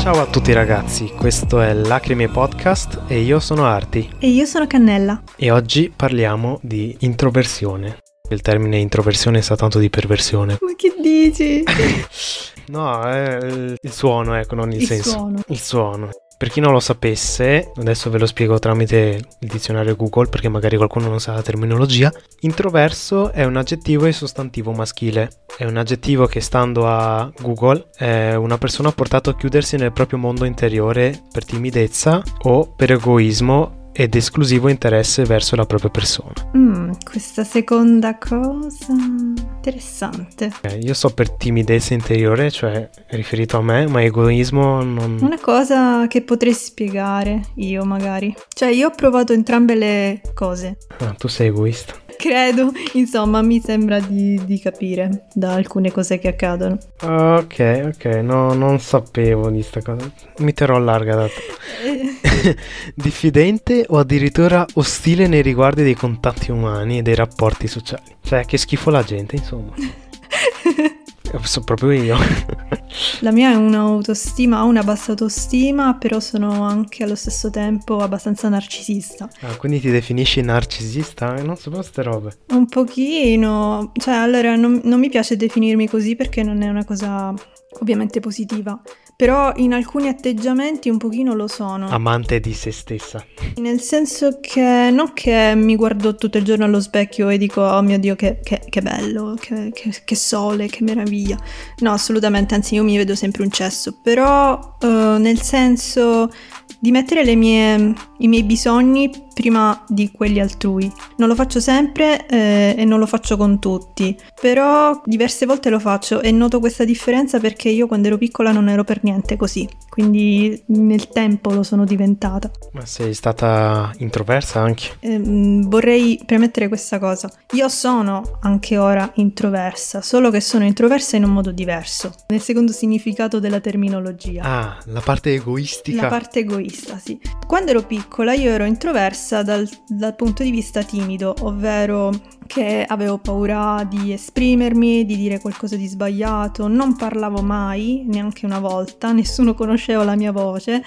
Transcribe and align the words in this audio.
Ciao 0.00 0.20
a 0.20 0.26
tutti 0.26 0.52
ragazzi, 0.52 1.06
questo 1.16 1.60
è 1.62 1.72
Lacrime 1.72 2.28
Podcast 2.28 3.02
e 3.06 3.20
io 3.20 3.40
sono 3.40 3.64
Arti 3.64 4.10
E 4.18 4.28
io 4.28 4.44
sono 4.44 4.66
Cannella. 4.66 5.22
e 5.36 5.50
oggi 5.50 5.90
parliamo 5.94 6.58
di 6.62 6.94
introversione. 7.00 7.98
Il 8.30 8.42
termine 8.42 8.78
introversione 8.78 9.40
sa 9.42 9.56
tanto 9.56 9.78
di 9.78 9.88
perversione. 9.90 10.58
Ma 10.60 10.74
che 10.76 10.94
dici? 11.00 11.62
No, 12.66 13.02
è 13.02 13.36
il 13.44 13.76
il 13.78 13.92
suono, 13.92 14.34
ecco, 14.36 14.54
non 14.54 14.72
il, 14.72 14.80
Il 14.80 14.86
senso. 14.86 15.10
suono. 15.10 15.38
Il 15.48 15.58
suono. 15.60 16.08
Per 16.44 16.52
chi 16.52 16.60
non 16.60 16.72
lo 16.72 16.80
sapesse, 16.80 17.72
adesso 17.74 18.10
ve 18.10 18.18
lo 18.18 18.26
spiego 18.26 18.58
tramite 18.58 19.18
il 19.38 19.48
dizionario 19.48 19.96
Google 19.96 20.28
perché 20.28 20.50
magari 20.50 20.76
qualcuno 20.76 21.08
non 21.08 21.18
sa 21.18 21.32
la 21.32 21.40
terminologia. 21.40 22.12
Introverso 22.40 23.32
è 23.32 23.44
un 23.44 23.56
aggettivo 23.56 24.04
e 24.04 24.12
sostantivo 24.12 24.70
maschile. 24.72 25.44
È 25.56 25.64
un 25.64 25.78
aggettivo 25.78 26.26
che 26.26 26.42
stando 26.42 26.86
a 26.86 27.32
Google 27.40 27.88
è 27.96 28.34
una 28.34 28.58
persona 28.58 28.92
portata 28.92 29.30
a 29.30 29.36
chiudersi 29.36 29.78
nel 29.78 29.92
proprio 29.92 30.18
mondo 30.18 30.44
interiore 30.44 31.22
per 31.32 31.46
timidezza 31.46 32.22
o 32.42 32.70
per 32.76 32.92
egoismo 32.92 33.83
ed 33.96 34.14
esclusivo 34.16 34.68
interesse 34.68 35.22
verso 35.24 35.54
la 35.54 35.64
propria 35.64 35.90
persona. 35.90 36.32
Mm, 36.56 36.90
questa 37.04 37.44
seconda 37.44 38.18
cosa... 38.18 38.92
Interessante. 38.92 40.52
Eh, 40.62 40.78
Io 40.82 40.92
so 40.92 41.08
per 41.10 41.30
timidezza 41.30 41.94
interiore, 41.94 42.50
cioè 42.50 42.90
riferito 43.10 43.56
a 43.56 43.62
me, 43.62 43.86
ma 43.86 44.02
egoismo 44.02 44.82
non... 44.82 45.18
Una 45.22 45.38
cosa 45.40 46.06
che 46.06 46.22
potrei 46.22 46.52
spiegare 46.52 47.40
io 47.56 47.84
magari. 47.84 48.34
Cioè 48.48 48.68
io 48.68 48.88
ho 48.88 48.94
provato 48.94 49.32
entrambe 49.32 49.74
le 49.74 50.20
cose. 50.34 50.76
Ah, 50.98 51.14
tu 51.16 51.28
sei 51.28 51.46
egoista. 51.48 51.94
Credo, 52.24 52.72
insomma, 52.94 53.42
mi 53.42 53.60
sembra 53.60 54.00
di, 54.00 54.42
di 54.46 54.58
capire 54.58 55.26
da 55.34 55.52
alcune 55.52 55.92
cose 55.92 56.18
che 56.18 56.28
accadono. 56.28 56.78
Ok, 57.02 57.92
ok, 57.94 58.04
no, 58.22 58.54
non 58.54 58.80
sapevo 58.80 59.50
di 59.50 59.62
sta 59.62 59.82
cosa. 59.82 60.10
Mi 60.38 60.54
terrò 60.54 60.78
larga 60.78 61.16
da 61.16 61.26
Eh, 61.26 62.56
Diffidente 62.96 63.84
o 63.88 63.98
addirittura 63.98 64.64
ostile 64.72 65.26
nei 65.26 65.42
riguardi 65.42 65.82
dei 65.82 65.92
contatti 65.92 66.50
umani 66.50 66.96
e 66.96 67.02
dei 67.02 67.14
rapporti 67.14 67.66
sociali. 67.66 68.16
Cioè, 68.22 68.46
che 68.46 68.56
schifo 68.56 68.88
la 68.88 69.02
gente, 69.02 69.36
insomma. 69.36 69.74
Sono 71.44 71.64
proprio 71.64 71.90
io. 71.92 72.16
La 73.20 73.32
mia 73.32 73.50
è 73.50 73.54
un'autostima, 73.54 74.62
ho 74.62 74.66
una 74.66 74.82
bassa 74.82 75.12
autostima, 75.12 75.94
però 75.94 76.20
sono 76.20 76.64
anche 76.64 77.02
allo 77.04 77.14
stesso 77.14 77.50
tempo 77.50 77.98
abbastanza 77.98 78.48
narcisista. 78.48 79.28
Ah, 79.40 79.56
quindi 79.56 79.80
ti 79.80 79.90
definisci 79.90 80.40
narcisista? 80.42 81.36
Eh, 81.36 81.42
non 81.42 81.56
sapevo 81.56 81.82
ste 81.82 82.02
robe. 82.02 82.36
Un 82.50 82.66
pochino, 82.66 83.92
cioè 83.96 84.14
allora 84.14 84.54
non, 84.56 84.80
non 84.84 85.00
mi 85.00 85.08
piace 85.08 85.36
definirmi 85.36 85.88
così 85.88 86.14
perché 86.14 86.42
non 86.42 86.62
è 86.62 86.68
una 86.68 86.84
cosa 86.84 87.34
ovviamente 87.80 88.20
positiva, 88.20 88.80
però 89.16 89.52
in 89.56 89.72
alcuni 89.72 90.08
atteggiamenti 90.08 90.88
un 90.88 90.98
pochino 90.98 91.34
lo 91.34 91.46
sono, 91.46 91.88
Amante 91.88 92.40
di 92.40 92.52
se 92.52 92.72
stessa. 92.72 93.24
nel 93.56 93.80
senso 93.80 94.38
che 94.40 94.90
non 94.92 95.12
che 95.12 95.54
mi 95.54 95.76
guardo 95.76 96.14
tutto 96.16 96.38
il 96.38 96.44
giorno 96.44 96.64
allo 96.64 96.80
specchio 96.80 97.28
e 97.28 97.38
dico 97.38 97.60
oh 97.62 97.82
mio 97.82 97.98
dio 97.98 98.16
che, 98.16 98.40
che- 98.42 98.62
che 98.68 98.82
bello, 98.82 99.36
che, 99.38 99.70
che- 99.72 100.02
che 100.04 100.16
sole, 100.16 100.66
che 100.66 100.82
meraviglia, 100.82 101.36
no 101.78 101.92
assolutamente, 101.92 102.54
anzi 102.54 102.74
io 102.74 102.82
mi 102.84 102.96
vedo 102.96 103.14
sempre 103.14 103.42
un 103.44 103.50
cesso, 103.50 103.98
però 104.02 104.76
eh, 104.80 104.86
nel 104.86 105.40
senso 105.42 106.30
di 106.78 106.90
mettere 106.90 107.24
le 107.24 107.34
mie- 107.36 107.94
i 108.18 108.28
miei 108.28 108.42
bisogni 108.44 109.10
prima 109.34 109.84
di 109.88 110.10
quelli 110.10 110.40
altrui. 110.40 110.90
Non 111.18 111.28
lo 111.28 111.34
faccio 111.34 111.60
sempre 111.60 112.26
eh, 112.26 112.74
e 112.78 112.84
non 112.84 112.98
lo 112.98 113.06
faccio 113.06 113.36
con 113.36 113.58
tutti, 113.58 114.16
però 114.40 115.02
diverse 115.04 115.44
volte 115.44 115.68
lo 115.68 115.78
faccio 115.78 116.22
e 116.22 116.30
noto 116.30 116.60
questa 116.60 116.84
differenza 116.84 117.38
perché 117.38 117.68
io 117.68 117.86
quando 117.86 118.06
ero 118.06 118.16
piccola 118.16 118.52
non 118.52 118.68
ero 118.68 118.84
per 118.84 119.00
niente 119.02 119.36
così, 119.36 119.68
quindi 119.88 120.62
nel 120.66 121.08
tempo 121.08 121.52
lo 121.52 121.62
sono 121.62 121.84
diventata. 121.84 122.50
Ma 122.72 122.86
sei 122.86 123.12
stata 123.12 123.92
introversa 123.98 124.60
anche? 124.60 124.96
Ehm, 125.00 125.68
vorrei 125.68 126.20
premettere 126.24 126.68
questa 126.68 126.98
cosa. 126.98 127.30
Io 127.52 127.68
sono 127.68 128.38
anche 128.40 128.78
ora 128.78 129.10
introversa, 129.16 130.00
solo 130.00 130.30
che 130.30 130.40
sono 130.40 130.64
introversa 130.64 131.16
in 131.16 131.24
un 131.24 131.30
modo 131.30 131.50
diverso, 131.50 132.14
nel 132.28 132.40
secondo 132.40 132.72
significato 132.72 133.40
della 133.40 133.60
terminologia. 133.60 134.42
Ah, 134.42 134.78
la 134.86 135.00
parte 135.00 135.34
egoistica. 135.34 136.02
La 136.02 136.08
parte 136.08 136.40
egoista, 136.40 136.98
sì. 136.98 137.18
Quando 137.46 137.70
ero 137.70 137.82
piccola 137.82 138.32
io 138.32 138.50
ero 138.50 138.64
introversa 138.64 139.23
dal, 139.42 139.68
dal 139.88 140.14
punto 140.14 140.42
di 140.42 140.50
vista 140.50 140.82
timido, 140.82 141.34
ovvero 141.40 142.10
che 142.46 142.84
avevo 142.86 143.18
paura 143.18 143.86
di 143.88 144.12
esprimermi, 144.12 145.04
di 145.04 145.16
dire 145.16 145.40
qualcosa 145.40 145.76
di 145.76 145.86
sbagliato, 145.86 146.68
non 146.68 146.96
parlavo 146.96 147.42
mai, 147.42 148.04
neanche 148.06 148.44
una 148.46 148.58
volta, 148.58 149.10
nessuno 149.12 149.54
conosceva 149.54 150.04
la 150.04 150.16
mia 150.16 150.32
voce. 150.32 150.82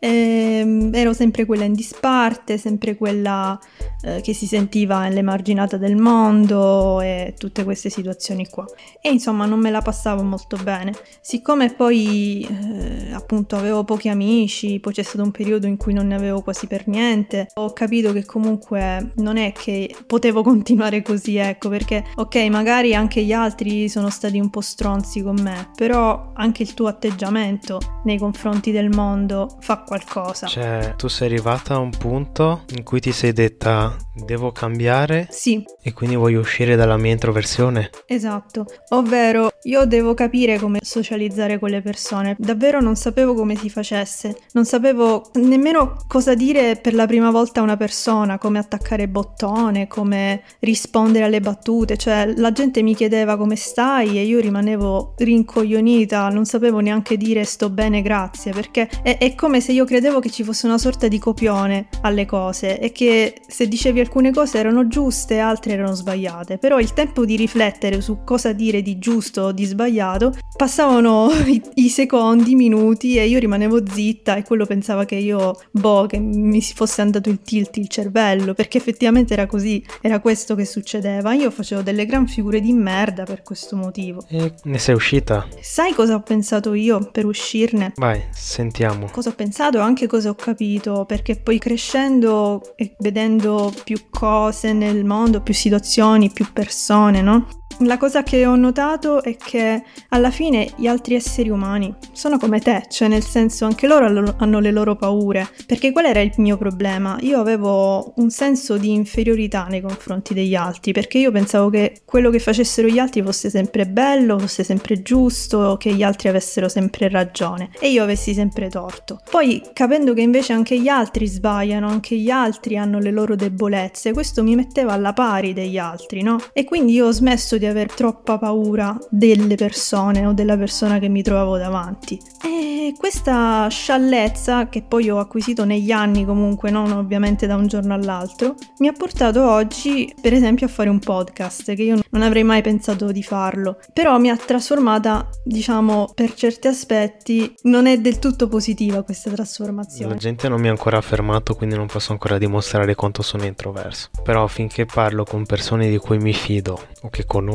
Ehm, 0.00 0.90
ero 0.94 1.12
sempre 1.12 1.44
quella 1.44 1.64
in 1.64 1.74
disparte, 1.74 2.56
sempre 2.56 2.96
quella 2.96 3.58
eh, 4.02 4.22
che 4.22 4.32
si 4.32 4.46
sentiva 4.46 5.06
l'emarginata 5.08 5.76
del 5.76 5.96
mondo 5.96 7.00
e 7.02 7.34
tutte 7.36 7.64
queste 7.64 7.90
situazioni 7.90 8.48
qua. 8.48 8.64
E 9.00 9.10
insomma 9.10 9.44
non 9.44 9.60
me 9.60 9.70
la 9.70 9.82
passavo 9.82 10.22
molto 10.22 10.56
bene. 10.62 10.94
Siccome 11.20 11.72
poi 11.74 12.46
eh, 12.48 13.12
appunto 13.12 13.56
avevo 13.56 13.84
pochi 13.84 14.08
amici, 14.08 14.80
poi 14.80 14.94
c'è 14.94 15.02
stato 15.02 15.22
un 15.22 15.30
periodo 15.30 15.66
in 15.66 15.76
cui 15.76 15.92
non 15.92 16.06
ne 16.06 16.14
avevo 16.14 16.40
quasi 16.40 16.66
per 16.66 16.88
niente, 16.88 17.48
ho 17.54 17.72
capito 17.72 18.12
che 18.12 18.24
comunque 18.24 19.12
non 19.16 19.36
è 19.36 19.52
che 19.52 19.94
potevo 20.06 20.42
continuare 20.42 21.02
così, 21.02 21.36
ecco, 21.36 21.68
perché 21.68 22.04
ok, 22.16 22.36
magari 22.50 22.94
anche 22.94 23.22
gli 23.22 23.32
altri 23.32 23.88
sono 23.90 24.08
stati 24.08 24.38
un 24.38 24.48
po' 24.48 24.62
stronzi 24.62 25.22
con 25.22 25.36
me, 25.42 25.70
però 25.76 26.32
anche 26.34 26.62
il 26.62 26.72
tuo 26.72 26.86
atteggiamento 26.86 28.00
nei 28.04 28.18
confronti 28.18 28.70
del 28.72 28.88
mondo 28.88 29.56
fa 29.60 29.84
qualcosa. 29.90 30.46
Cioè, 30.46 30.94
tu 30.96 31.08
sei 31.08 31.26
arrivata 31.26 31.74
a 31.74 31.78
un 31.78 31.90
punto 31.90 32.62
in 32.76 32.84
cui 32.84 33.00
ti 33.00 33.10
sei 33.10 33.32
detta 33.32 33.96
devo 34.14 34.52
cambiare? 34.52 35.26
Sì, 35.30 35.64
e 35.82 35.92
quindi 35.92 36.14
voglio 36.14 36.38
uscire 36.38 36.76
dalla 36.76 36.96
mia 36.96 37.10
introversione. 37.10 37.90
Esatto, 38.06 38.66
ovvero 38.90 39.50
io 39.64 39.84
devo 39.86 40.14
capire 40.14 40.60
come 40.60 40.78
socializzare 40.80 41.58
con 41.58 41.70
le 41.70 41.82
persone. 41.82 42.36
Davvero 42.38 42.80
non 42.80 42.94
sapevo 42.94 43.34
come 43.34 43.56
si 43.56 43.68
facesse, 43.68 44.36
non 44.52 44.64
sapevo 44.64 45.30
nemmeno 45.34 45.96
cosa 46.06 46.34
dire 46.34 46.76
per 46.76 46.94
la 46.94 47.06
prima 47.06 47.32
volta 47.32 47.58
a 47.58 47.64
una 47.64 47.76
persona, 47.76 48.38
come 48.38 48.60
attaccare 48.60 49.08
bottone, 49.08 49.88
come 49.88 50.42
rispondere 50.60 51.24
alle 51.24 51.40
battute, 51.40 51.96
cioè 51.96 52.32
la 52.36 52.52
gente 52.52 52.82
mi 52.82 52.94
chiedeva 52.94 53.36
come 53.36 53.56
stai? 53.56 54.18
e 54.18 54.22
io 54.22 54.38
rimanevo 54.38 55.14
rincoglionita, 55.16 56.28
non 56.28 56.44
sapevo 56.44 56.78
neanche 56.78 57.16
dire 57.16 57.44
sto 57.44 57.70
bene, 57.70 58.02
grazie, 58.02 58.52
perché 58.52 58.88
è, 59.02 59.18
è 59.18 59.34
come 59.34 59.60
se 59.60 59.72
io 59.72 59.79
credevo 59.84 60.20
che 60.20 60.30
ci 60.30 60.44
fosse 60.44 60.66
una 60.66 60.78
sorta 60.78 61.08
di 61.08 61.18
copione 61.18 61.88
alle 62.02 62.26
cose 62.26 62.78
e 62.78 62.92
che 62.92 63.40
se 63.46 63.68
dicevi 63.68 64.00
alcune 64.00 64.32
cose 64.32 64.58
erano 64.58 64.86
giuste, 64.86 65.38
altre 65.38 65.72
erano 65.72 65.94
sbagliate, 65.94 66.58
però 66.58 66.78
il 66.78 66.92
tempo 66.92 67.24
di 67.24 67.36
riflettere 67.36 68.00
su 68.00 68.24
cosa 68.24 68.52
dire 68.52 68.82
di 68.82 68.98
giusto 68.98 69.42
o 69.42 69.52
di 69.52 69.64
sbagliato 69.64 70.34
passavano 70.56 71.30
i, 71.46 71.62
i 71.74 71.88
secondi, 71.88 72.52
i 72.52 72.54
minuti 72.54 73.16
e 73.16 73.26
io 73.26 73.38
rimanevo 73.38 73.86
zitta 73.86 74.36
e 74.36 74.42
quello 74.42 74.66
pensava 74.66 75.04
che 75.04 75.14
io, 75.14 75.58
boh, 75.70 76.06
che 76.06 76.18
mi 76.18 76.60
si 76.60 76.74
fosse 76.74 77.00
andato 77.00 77.28
il 77.30 77.40
tilt 77.40 77.76
il 77.76 77.88
cervello, 77.88 78.54
perché 78.54 78.78
effettivamente 78.78 79.32
era 79.32 79.46
così, 79.46 79.84
era 80.00 80.20
questo 80.20 80.54
che 80.54 80.64
succedeva. 80.64 81.32
Io 81.32 81.50
facevo 81.50 81.82
delle 81.82 82.06
gran 82.06 82.26
figure 82.26 82.60
di 82.60 82.72
merda 82.72 83.24
per 83.24 83.42
questo 83.42 83.76
motivo. 83.76 84.24
E 84.28 84.52
ne 84.64 84.78
sei 84.78 84.94
uscita? 84.94 85.46
Sai 85.60 85.94
cosa 85.94 86.14
ho 86.14 86.20
pensato 86.20 86.74
io 86.74 87.08
per 87.10 87.24
uscirne? 87.24 87.92
Vai, 87.96 88.22
sentiamo. 88.30 89.08
Cosa 89.10 89.30
ho 89.30 89.34
pensato 89.34 89.69
e 89.78 89.80
anche 89.80 90.06
cosa 90.06 90.30
ho 90.30 90.34
capito, 90.34 91.04
perché 91.06 91.36
poi 91.36 91.58
crescendo 91.58 92.74
e 92.76 92.94
vedendo 92.98 93.72
più 93.84 94.08
cose 94.10 94.72
nel 94.72 95.04
mondo, 95.04 95.42
più 95.42 95.54
situazioni, 95.54 96.30
più 96.30 96.46
persone, 96.52 97.22
no? 97.22 97.46
La 97.84 97.96
cosa 97.96 98.22
che 98.22 98.44
ho 98.44 98.56
notato 98.56 99.22
è 99.22 99.38
che 99.38 99.82
alla 100.10 100.30
fine 100.30 100.70
gli 100.76 100.86
altri 100.86 101.14
esseri 101.14 101.48
umani 101.48 101.94
sono 102.12 102.36
come 102.36 102.60
te, 102.60 102.84
cioè 102.90 103.08
nel 103.08 103.24
senso 103.24 103.64
anche 103.64 103.86
loro 103.86 104.34
hanno- 104.36 104.60
le 104.60 104.70
loro 104.70 104.96
paure, 104.96 105.48
perché 105.64 105.90
qual 105.90 106.04
era 106.04 106.20
il 106.20 106.32
mio 106.36 106.58
problema? 106.58 107.16
Io 107.22 107.40
avevo 107.40 108.12
un 108.16 108.28
senso 108.28 108.76
di 108.76 108.92
inferiorità 108.92 109.64
nei 109.64 109.80
confronti 109.80 110.34
degli 110.34 110.54
altri, 110.54 110.92
perché 110.92 111.16
io 111.16 111.30
pensavo 111.30 111.70
che 111.70 112.02
quello 112.04 112.28
che 112.28 112.38
facessero 112.38 112.86
gli 112.86 112.98
altri 112.98 113.22
fosse 113.22 113.48
sempre 113.48 113.86
bello, 113.86 114.38
fosse 114.38 114.62
sempre 114.62 115.00
giusto, 115.00 115.76
che 115.78 115.94
gli 115.94 116.02
altri 116.02 116.28
avessero 116.28 116.68
sempre 116.68 117.08
ragione 117.08 117.70
e 117.80 117.88
io 117.90 118.02
avessi 118.02 118.34
sempre 118.34 118.68
torto. 118.68 119.20
Poi 119.30 119.62
capendo 119.72 120.12
che 120.12 120.20
invece 120.20 120.52
anche 120.52 120.78
gli 120.78 120.88
altri 120.88 121.26
sbagliano, 121.26 121.88
anche 121.88 122.14
gli 122.16 122.28
altri 122.28 122.76
hanno 122.76 122.98
le 122.98 123.10
loro 123.10 123.36
debolezze, 123.36 124.12
questo 124.12 124.42
mi 124.42 124.54
metteva 124.54 124.92
alla 124.92 125.14
pari 125.14 125.54
degli 125.54 125.78
altri, 125.78 126.20
no? 126.20 126.36
E 126.52 126.64
quindi 126.64 126.92
io 126.92 127.06
ho 127.06 127.12
smesso 127.12 127.56
di 127.56 127.68
aver 127.70 127.92
troppa 127.92 128.38
paura 128.38 128.96
delle 129.08 129.54
persone 129.54 130.26
o 130.26 130.32
della 130.32 130.56
persona 130.56 130.98
che 130.98 131.08
mi 131.08 131.22
trovavo 131.22 131.56
davanti. 131.56 132.20
E 132.42 132.94
questa 132.96 133.68
sciallezza, 133.68 134.68
che 134.68 134.82
poi 134.82 135.10
ho 135.10 135.18
acquisito 135.18 135.64
negli 135.64 135.90
anni 135.90 136.24
comunque, 136.24 136.70
non 136.70 136.90
ovviamente 136.92 137.46
da 137.46 137.56
un 137.56 137.66
giorno 137.66 137.94
all'altro, 137.94 138.54
mi 138.78 138.88
ha 138.88 138.92
portato 138.92 139.48
oggi, 139.48 140.12
per 140.20 140.32
esempio, 140.32 140.66
a 140.66 140.68
fare 140.68 140.88
un 140.88 140.98
podcast, 140.98 141.74
che 141.74 141.82
io 141.82 142.00
non 142.10 142.22
avrei 142.22 142.42
mai 142.42 142.62
pensato 142.62 143.12
di 143.12 143.22
farlo, 143.22 143.78
però 143.92 144.18
mi 144.18 144.30
ha 144.30 144.36
trasformata, 144.36 145.28
diciamo, 145.44 146.10
per 146.14 146.34
certi 146.34 146.68
aspetti, 146.68 147.54
non 147.62 147.86
è 147.86 147.98
del 147.98 148.18
tutto 148.18 148.48
positiva 148.48 149.02
questa 149.02 149.30
trasformazione. 149.30 150.14
La 150.14 150.18
gente 150.18 150.48
non 150.48 150.60
mi 150.60 150.68
ha 150.68 150.70
ancora 150.70 150.98
affermato, 150.98 151.54
quindi 151.54 151.76
non 151.76 151.86
posso 151.86 152.12
ancora 152.12 152.38
dimostrare 152.38 152.94
quanto 152.94 153.22
sono 153.22 153.44
introverso. 153.44 154.10
Però 154.22 154.46
finché 154.46 154.86
parlo 154.86 155.24
con 155.24 155.44
persone 155.44 155.88
di 155.88 155.98
cui 155.98 156.18
mi 156.18 156.32
fido 156.32 156.78
o 157.02 157.08
che 157.08 157.24
conosco, 157.24 157.49